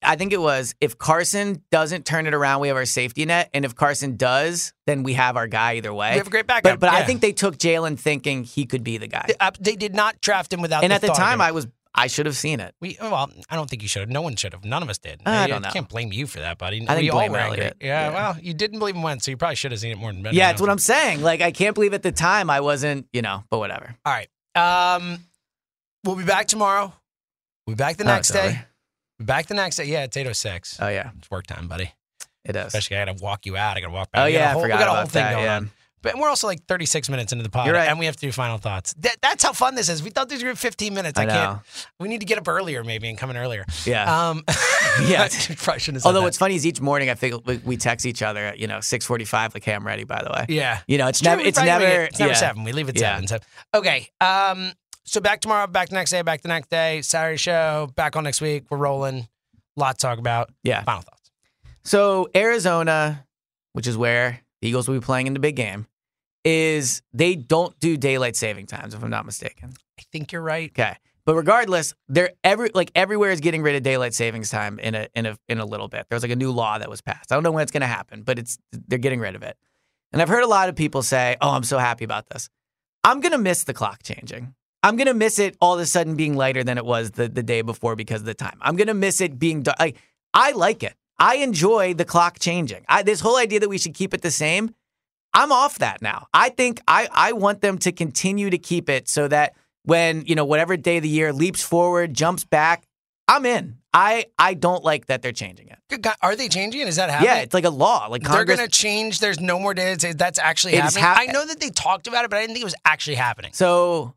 [0.00, 3.50] I think it was if Carson doesn't turn it around, we have our safety net,
[3.52, 6.12] and if Carson does, then we have our guy either way.
[6.12, 8.84] We have a great backup, But, but I think they took Jalen thinking he could
[8.84, 9.24] be the guy.
[9.26, 10.84] They, uh, they did not draft him without.
[10.84, 11.40] and at the time.
[11.40, 11.66] I was
[11.98, 12.74] I should have seen it.
[12.80, 14.08] We well, I don't think you should have.
[14.08, 14.64] No one should have.
[14.64, 15.20] None of us did.
[15.26, 15.70] I I don't know.
[15.70, 16.86] can't blame you for that, buddy.
[16.88, 17.62] I we all blame were angry.
[17.62, 18.10] Yeah, Yeah.
[18.12, 20.22] well, you didn't believe him when, so you probably should have seen it more than
[20.22, 20.34] Ben.
[20.34, 21.22] Yeah, it's what I'm saying.
[21.22, 23.94] Like I can't believe at the time I wasn't, you know, but whatever.
[24.06, 24.28] All right.
[24.54, 25.24] Um,
[26.04, 26.92] we'll be back tomorrow.
[27.66, 28.60] We'll be back the Oh, next it's day.
[29.18, 29.84] Be back the next day.
[29.84, 30.78] Yeah, it's 806.
[30.80, 31.92] Oh yeah, It's work time, buddy.
[32.44, 32.68] it does.
[32.68, 33.76] Especially I got to walk you out.
[33.76, 34.22] I got to walk back.
[34.22, 35.32] Oh We got a yeah, I forgot we got a whole thing that.
[35.32, 35.56] going yeah.
[35.56, 35.70] on.
[36.02, 37.88] But we're also like 36 minutes into the pod, right.
[37.88, 38.94] and we have to do final thoughts.
[38.98, 40.02] That, that's how fun this is.
[40.02, 41.18] We thought these were 15 minutes.
[41.18, 41.60] I, I can't.
[41.98, 43.64] We need to get up earlier, maybe, and come in earlier.
[43.84, 44.28] Yeah.
[44.30, 44.44] Um,
[45.06, 45.28] Yeah.
[45.56, 48.22] probably shouldn't have Although what's funny is each morning I think we, we text each
[48.22, 49.54] other, you know, six forty-five.
[49.54, 50.04] Like, hey, I'm ready.
[50.04, 50.46] By the way.
[50.48, 50.80] Yeah.
[50.86, 51.40] You know, it's never.
[51.40, 51.84] It's never.
[52.04, 52.36] It's never yeah.
[52.36, 52.64] seven.
[52.64, 53.14] We leave at Yeah.
[53.14, 53.28] seven.
[53.28, 53.38] So
[53.74, 54.08] okay.
[54.20, 54.72] Um.
[55.04, 55.66] So back tomorrow.
[55.66, 56.22] Back the next day.
[56.22, 57.02] Back the next day.
[57.02, 57.90] Saturday show.
[57.94, 58.64] Back on next week.
[58.70, 59.28] We're rolling.
[59.76, 60.50] Lot to talk about.
[60.62, 60.82] Yeah.
[60.82, 61.30] Final thoughts.
[61.84, 63.24] So Arizona,
[63.72, 65.86] which is where the Eagles will be playing in the big game,
[66.44, 69.72] is they don't do daylight saving times, if I'm not mistaken.
[69.98, 70.70] I think you're right.
[70.70, 70.96] Okay.
[71.24, 75.08] But regardless, they're every like everywhere is getting rid of daylight savings time in a
[75.14, 76.06] in a in a little bit.
[76.08, 77.30] There's like a new law that was passed.
[77.30, 79.58] I don't know when it's going to happen, but it's they're getting rid of it.
[80.10, 82.48] And I've heard a lot of people say, "Oh, I'm so happy about this."
[83.04, 84.54] I'm going to miss the clock changing.
[84.82, 87.28] I'm going to miss it all of a sudden being lighter than it was the,
[87.28, 88.58] the day before because of the time.
[88.60, 89.78] I'm going to miss it being dark.
[89.78, 89.96] Like,
[90.32, 90.94] I like it.
[91.18, 92.84] I enjoy the clock changing.
[92.88, 94.74] I, this whole idea that we should keep it the same,
[95.34, 96.26] I'm off that now.
[96.32, 99.54] I think I, I want them to continue to keep it so that
[99.84, 102.84] when, you know, whatever day of the year leaps forward, jumps back,
[103.26, 103.76] I'm in.
[103.92, 106.02] I, I don't like that they're changing it.
[106.02, 106.88] God, Are they changing it?
[106.88, 107.30] Is that happening?
[107.30, 108.06] Yeah, it's like a law.
[108.06, 109.18] Like They're going to change.
[109.18, 109.98] There's no more days.
[110.14, 111.02] That's actually It happening.
[111.02, 113.16] hap- I know that they talked about it, but I didn't think it was actually
[113.16, 113.52] happening.
[113.54, 114.14] So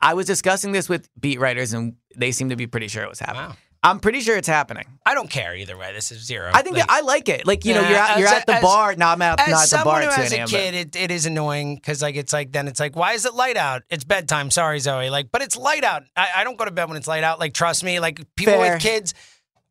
[0.00, 3.08] I was discussing this with beat writers, and they seem to be pretty sure it
[3.08, 3.48] was happening.
[3.50, 3.56] Wow.
[3.84, 4.84] I'm pretty sure it's happening.
[5.06, 5.92] I don't care either way.
[5.92, 6.50] This is zero.
[6.54, 7.46] I think Like- that I like it.
[7.46, 8.96] Like you know, you're at, you're as- at the as- bar.
[8.96, 10.74] No, I'm not, As not at the someone bar who at 2 has a kid,
[10.74, 13.56] it, it is annoying because like it's like then it's like why is it light
[13.58, 13.82] out?
[13.90, 14.50] It's bedtime.
[14.50, 15.10] Sorry, Zoe.
[15.10, 16.02] Like, but it's light out.
[16.16, 17.38] I, I don't go to bed when it's light out.
[17.38, 18.00] Like, trust me.
[18.00, 18.72] Like people Fair.
[18.74, 19.12] with kids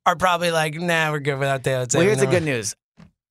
[0.06, 2.08] are probably like, nah, we're good without daylight Well, saving.
[2.08, 2.76] here's the good news.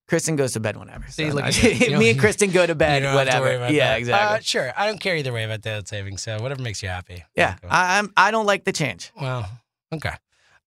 [0.08, 1.06] Kristen goes to bed whenever.
[1.08, 1.48] See, so look no.
[1.48, 1.62] at.
[1.62, 3.70] You don't- Me and Kristen go to bed to whatever.
[3.70, 3.98] Yeah, that.
[4.00, 4.38] exactly.
[4.38, 4.72] Uh, sure.
[4.76, 6.18] I don't care either way about daylight saving.
[6.18, 7.24] So whatever makes you happy.
[7.36, 8.12] yeah, I, I'm.
[8.16, 9.12] I don't like the change.
[9.18, 9.48] Well,
[9.92, 10.14] okay.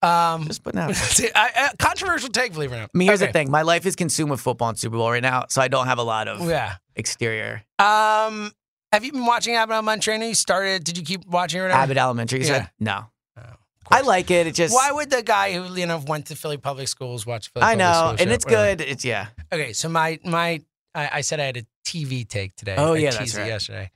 [0.06, 0.95] Um, Just putting out.
[0.95, 2.89] see, I, I, controversial take, believe it or not.
[2.93, 3.32] I mean, here's Okay.
[3.32, 3.49] the thing.
[3.51, 5.97] My life is consumed with football and Super Bowl right now, so I don't have
[5.97, 6.76] a lot of Yeah.
[6.95, 7.64] exterior.
[7.80, 8.51] Um,
[8.91, 10.26] have you been watching Abbott Elementary?
[10.28, 10.84] You started.
[10.84, 11.64] Did you keep watching it?
[11.64, 11.82] or whatever?
[11.84, 12.39] Abbott Elementary.
[12.41, 12.53] You Yeah.
[12.60, 13.06] said no.
[13.38, 13.43] Oh,
[13.91, 14.47] I like it.
[14.47, 14.74] It just.
[14.74, 17.64] Why would the guy who you know went to Philly public schools watch Philly?
[17.64, 18.34] I public know, schools and show?
[18.34, 18.76] it's Whatever.
[18.78, 18.82] good.
[18.89, 19.28] It's yeah.
[19.51, 20.62] Okay, so my my
[20.95, 22.76] I, I said I had a TV take today.
[22.78, 23.47] Oh, I yeah, teased that's it right.
[23.47, 23.91] Yesterday.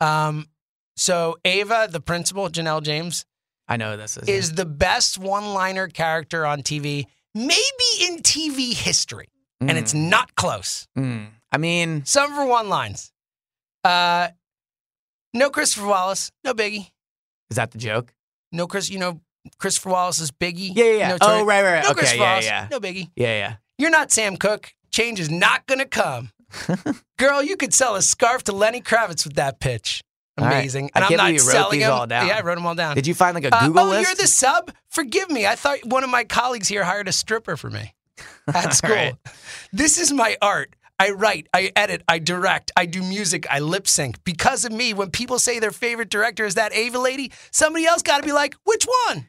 [0.00, 0.48] Um,
[0.96, 3.24] so Ava, the principal, Janelle James,
[3.72, 4.28] I know this is.
[4.28, 9.28] is the best one-liner character on TV, maybe in TV history,
[9.60, 10.86] and it's not close.
[10.98, 11.28] Mm.
[11.50, 13.12] I mean, Some for one lines.
[13.82, 14.28] Uh,
[15.32, 16.90] no Christopher Wallace, no Biggie.
[17.50, 18.12] is that the joke?
[18.52, 19.20] No Chris, you know
[19.58, 20.72] Christopher Wallace is Biggie.
[20.76, 21.08] Yeah, yeah, yeah.
[21.08, 21.84] No Oh, right, right, right.
[21.84, 22.68] No Okay, Christopher yeah, Wallace, yeah.
[22.70, 23.10] no Biggie.
[23.16, 23.54] Yeah, yeah.
[23.78, 24.74] You're not Sam Cooke.
[24.90, 26.30] Change is not going to come.
[27.18, 30.02] Girl, you could sell a scarf to Lenny Kravitz with that pitch.
[30.38, 30.46] Right.
[30.54, 30.90] Amazing.
[30.94, 31.98] I And can't I'm not you wrote selling these them.
[31.98, 32.26] all down.
[32.26, 32.94] Yeah, I wrote them all down.
[32.94, 34.08] Did you find like a Uh, Google oh, list?
[34.08, 34.72] you're the sub?
[34.88, 35.46] Forgive me.
[35.46, 37.94] I thought one of my colleagues here hired a stripper for me
[38.54, 38.90] at school.
[38.94, 39.14] right.
[39.72, 40.74] This is my art.
[40.98, 44.22] I write, I edit, I direct, I do music, I lip sync.
[44.24, 48.02] Because of me, when people say their favorite director is that Ava lady, somebody else
[48.02, 49.28] got to be like, which one?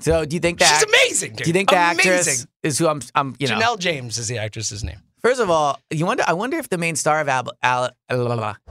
[0.00, 1.44] So, do you think that She's amazing, dude.
[1.44, 2.48] Do you think the actress Amazing.
[2.62, 3.00] is who I'm?
[3.14, 3.34] I'm.
[3.38, 3.58] You know.
[3.58, 5.00] Janelle James is the actress's name.
[5.20, 6.24] First of all, you wonder.
[6.26, 7.90] I wonder if the main star of Ab- Al-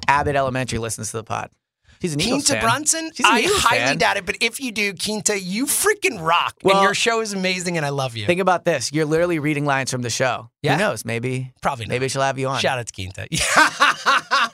[0.08, 1.50] Abbott Elementary listens to the pod.
[2.00, 2.64] She's an Eagles Quinta fan.
[2.64, 3.12] Brunson?
[3.16, 3.98] She's an I Eagles highly fan.
[3.98, 6.54] doubt it, but if you do, Quinta, you freaking rock.
[6.64, 8.28] Well- and your show is amazing, and I love you.
[8.28, 8.94] Think about this.
[8.94, 10.52] You're literally reading lines from the show.
[10.62, 10.74] Yeah?
[10.74, 11.06] Who knows?
[11.06, 11.54] Maybe.
[11.62, 11.90] Probably not.
[11.90, 12.60] Maybe she'll have you on.
[12.60, 13.28] Shout out to Quinta.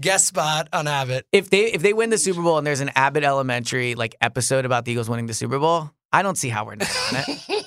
[0.00, 1.26] Guest spot on Abbott.
[1.32, 4.64] If they if they win the Super Bowl and there's an Abbott Elementary like episode
[4.64, 7.40] about the Eagles winning the Super Bowl, I don't see how we're not on it.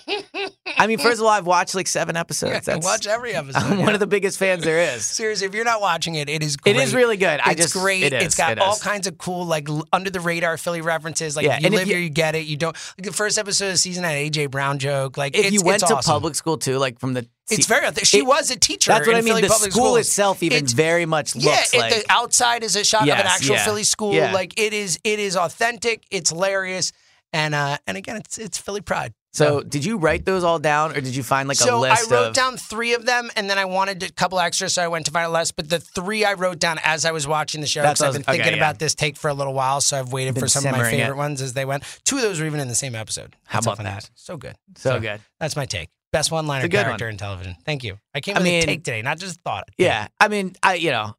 [0.82, 2.52] I mean, first of all, I've watched like seven episodes.
[2.54, 3.62] Yeah, That's, watch every episode.
[3.64, 3.86] I'm yeah.
[3.86, 5.06] one of the biggest fans there is.
[5.06, 6.76] Seriously, if you're not watching it, it is It great.
[6.78, 7.40] is really good.
[7.44, 8.04] I it's just- great.
[8.04, 8.82] it has got it all is.
[8.82, 11.36] kinds of cool, like under the radar Philly references.
[11.36, 12.46] Like Yeah, if you live you- here, you get it.
[12.48, 12.76] You don't.
[12.98, 15.18] Like the first episode of the season had AJ Brown joke.
[15.18, 16.12] Like If it's, you went to awesome.
[16.12, 17.88] public school too, like from the It's very.
[18.04, 18.92] She it- was a teacher.
[18.92, 19.28] That's what I mean.
[19.30, 20.00] Philly The public school schools.
[20.00, 23.10] itself even It's- very much yeah, looks it- like the outside is a shot of
[23.10, 23.64] an actual yeah.
[23.66, 24.14] Philly school.
[24.16, 24.34] Yeah.
[24.34, 25.00] Like it is.
[25.04, 26.04] It is authentic.
[26.10, 26.92] It's hilarious.
[27.34, 29.14] And uh, and again, it's it's Philly pride.
[29.34, 32.04] So, did you write those all down, or did you find like so a list
[32.10, 32.34] So I wrote of?
[32.34, 35.12] down three of them, and then I wanted a couple extra, so I went to
[35.12, 35.52] find out less.
[35.52, 38.24] But the three I wrote down as I was watching the show, because I've been
[38.24, 38.58] okay, thinking yeah.
[38.58, 40.78] about this take for a little while, so I've waited Been for some of my
[40.80, 41.04] simmering it.
[41.04, 41.84] favorite ones as they went.
[42.04, 43.36] Two of those were even in the same episode.
[43.46, 43.94] How That's about that?
[43.96, 44.12] news.
[44.16, 45.22] So good, So good.
[45.40, 45.88] That's my take.
[46.12, 47.14] Best one-liner character one.
[47.14, 47.56] in television.
[47.64, 48.00] Thank you.
[48.14, 49.70] I came I with a take today, not just thought.
[49.78, 51.16] yeah, I mean, I you know,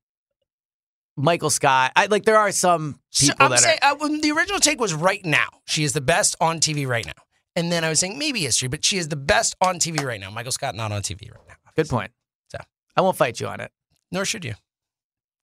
[1.16, 1.92] Michael Scott.
[1.96, 3.92] I like there are some So people I'm that saying are.
[3.94, 5.48] uh, the original take was right now.
[5.66, 7.12] She is the best on TV right now.
[7.54, 10.20] And then I was saying maybe history, but she is the best on TV right
[10.20, 10.30] now.
[10.30, 11.54] Michael Scott not on TV right now.
[11.76, 12.12] Good point.
[12.48, 12.58] So
[12.96, 13.70] I won't fight you on it.
[14.10, 14.54] nor should you.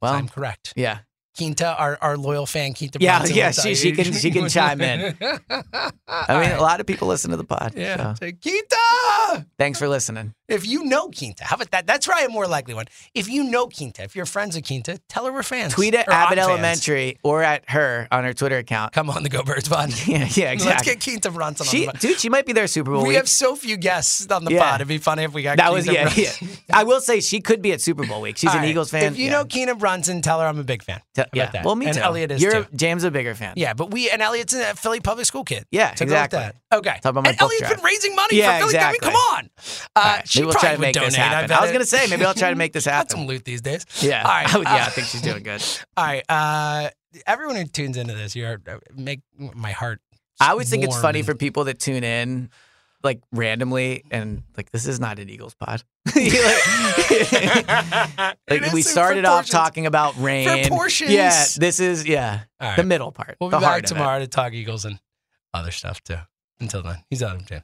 [0.01, 0.73] Well, I'm correct.
[0.75, 0.99] yeah,
[1.37, 2.99] Quinta, our, our loyal fan, Quinta.
[3.01, 5.15] Yeah, Brunson yeah, she- she can- she can chime in.
[6.07, 7.73] I mean, a lot of people listen to the pod.
[7.75, 8.13] Yeah.
[8.13, 9.45] so Say, Quinta!
[9.57, 10.33] thanks for listening.
[10.47, 11.85] If you know Quinta, how about that?
[11.85, 12.85] That's probably a more likely one.
[13.13, 15.73] If you know Quinta, if you're friends with Quinta, tell her we're fans.
[15.73, 16.49] Tweet at Abbott fans.
[16.49, 18.91] Elementary or at her on her Twitter account.
[18.93, 19.93] Come on, the Go Birds pod.
[20.09, 22.01] Yeah, yeah, Let's get Quinta Brunson She, on the pod.
[22.01, 23.17] dude, she might be there Super Bowl We week.
[23.17, 24.63] have so few guests on the Yeah.
[24.71, 24.75] pod.
[24.81, 26.31] It'd be funny if we got that was yeah, yeah.
[26.73, 28.37] I will say she could be at Super Bowl week.
[28.37, 28.69] She's All an right.
[28.69, 29.03] Eagles fan.
[29.13, 29.31] If you yeah.
[29.31, 30.99] know Quinta Brunson, tell her I'm a big fan.
[31.23, 31.51] Te- about yeah.
[31.51, 31.65] that?
[31.65, 32.01] Well, me and too.
[32.01, 32.75] Eliot is You're too.
[32.75, 33.53] James a bigger fan.
[33.55, 35.65] Yeah, but we and Eliot's a Philly public school kid.
[35.71, 36.39] Yeah, so go with exactly.
[36.39, 36.77] that.
[36.77, 36.99] Okay.
[37.01, 37.75] Talk about my and book Eliot's drive.
[37.77, 38.75] been raising money Yeah, for Philly.
[38.75, 39.07] exactly.
[39.07, 39.49] I mean, come on.
[39.95, 41.47] Uh, All right, she maybe we'll probably try to would make this donate, happen.
[41.49, 41.73] bet I was it.
[41.73, 43.85] gonna say maybe I'll try to make this Got some loot these days.
[44.01, 44.53] Yeah, All right.
[44.53, 45.63] I would, yeah, uh, I think she's doing good.
[45.97, 46.23] All right.
[46.29, 46.89] Uh,
[47.27, 50.01] everyone who tunes into this, you're uh, make my heart.
[50.41, 52.49] I always think it's funny for people that tune in
[53.03, 55.83] like randomly and like this is not an Eagles pod.
[58.49, 60.67] like we started off talking about rain.
[60.67, 61.11] portions.
[61.11, 62.75] Yeah, this is yeah right.
[62.75, 63.37] the middle part.
[63.39, 64.99] We'll the be heart back of tomorrow to talk Eagles and
[65.53, 66.17] other stuff too.
[66.59, 67.63] Until then, he's Adam James.